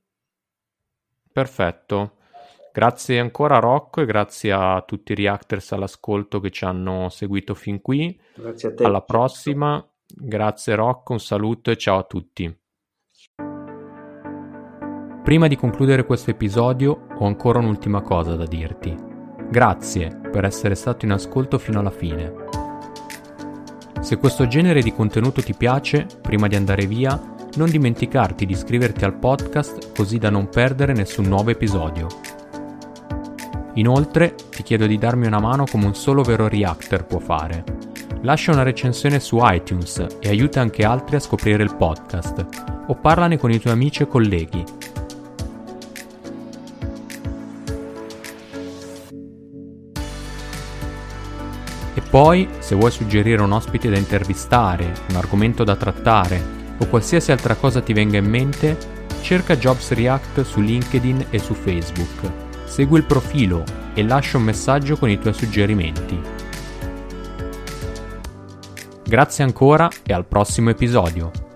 [1.32, 2.14] Perfetto.
[2.72, 7.80] Grazie ancora Rocco e grazie a tutti i reactors all'ascolto che ci hanno seguito fin
[7.80, 8.18] qui.
[8.34, 8.84] Grazie a te.
[8.84, 9.84] Alla prossima.
[10.06, 12.59] Grazie Rocco, un saluto e ciao a tutti.
[15.30, 18.92] Prima di concludere questo episodio ho ancora un'ultima cosa da dirti.
[19.48, 22.34] Grazie per essere stato in ascolto fino alla fine.
[24.00, 27.16] Se questo genere di contenuto ti piace, prima di andare via,
[27.54, 32.08] non dimenticarti di iscriverti al podcast così da non perdere nessun nuovo episodio.
[33.74, 37.62] Inoltre ti chiedo di darmi una mano come un solo vero reactor può fare.
[38.22, 42.46] Lascia una recensione su iTunes e aiuta anche altri a scoprire il podcast,
[42.88, 44.79] o parlane con i tuoi amici e colleghi
[52.10, 57.54] Poi, se vuoi suggerire un ospite da intervistare, un argomento da trattare o qualsiasi altra
[57.54, 58.76] cosa ti venga in mente,
[59.22, 62.32] cerca Jobs React su LinkedIn e su Facebook.
[62.64, 63.62] Segui il profilo
[63.94, 66.20] e lascia un messaggio con i tuoi suggerimenti.
[69.04, 71.49] Grazie ancora e al prossimo episodio.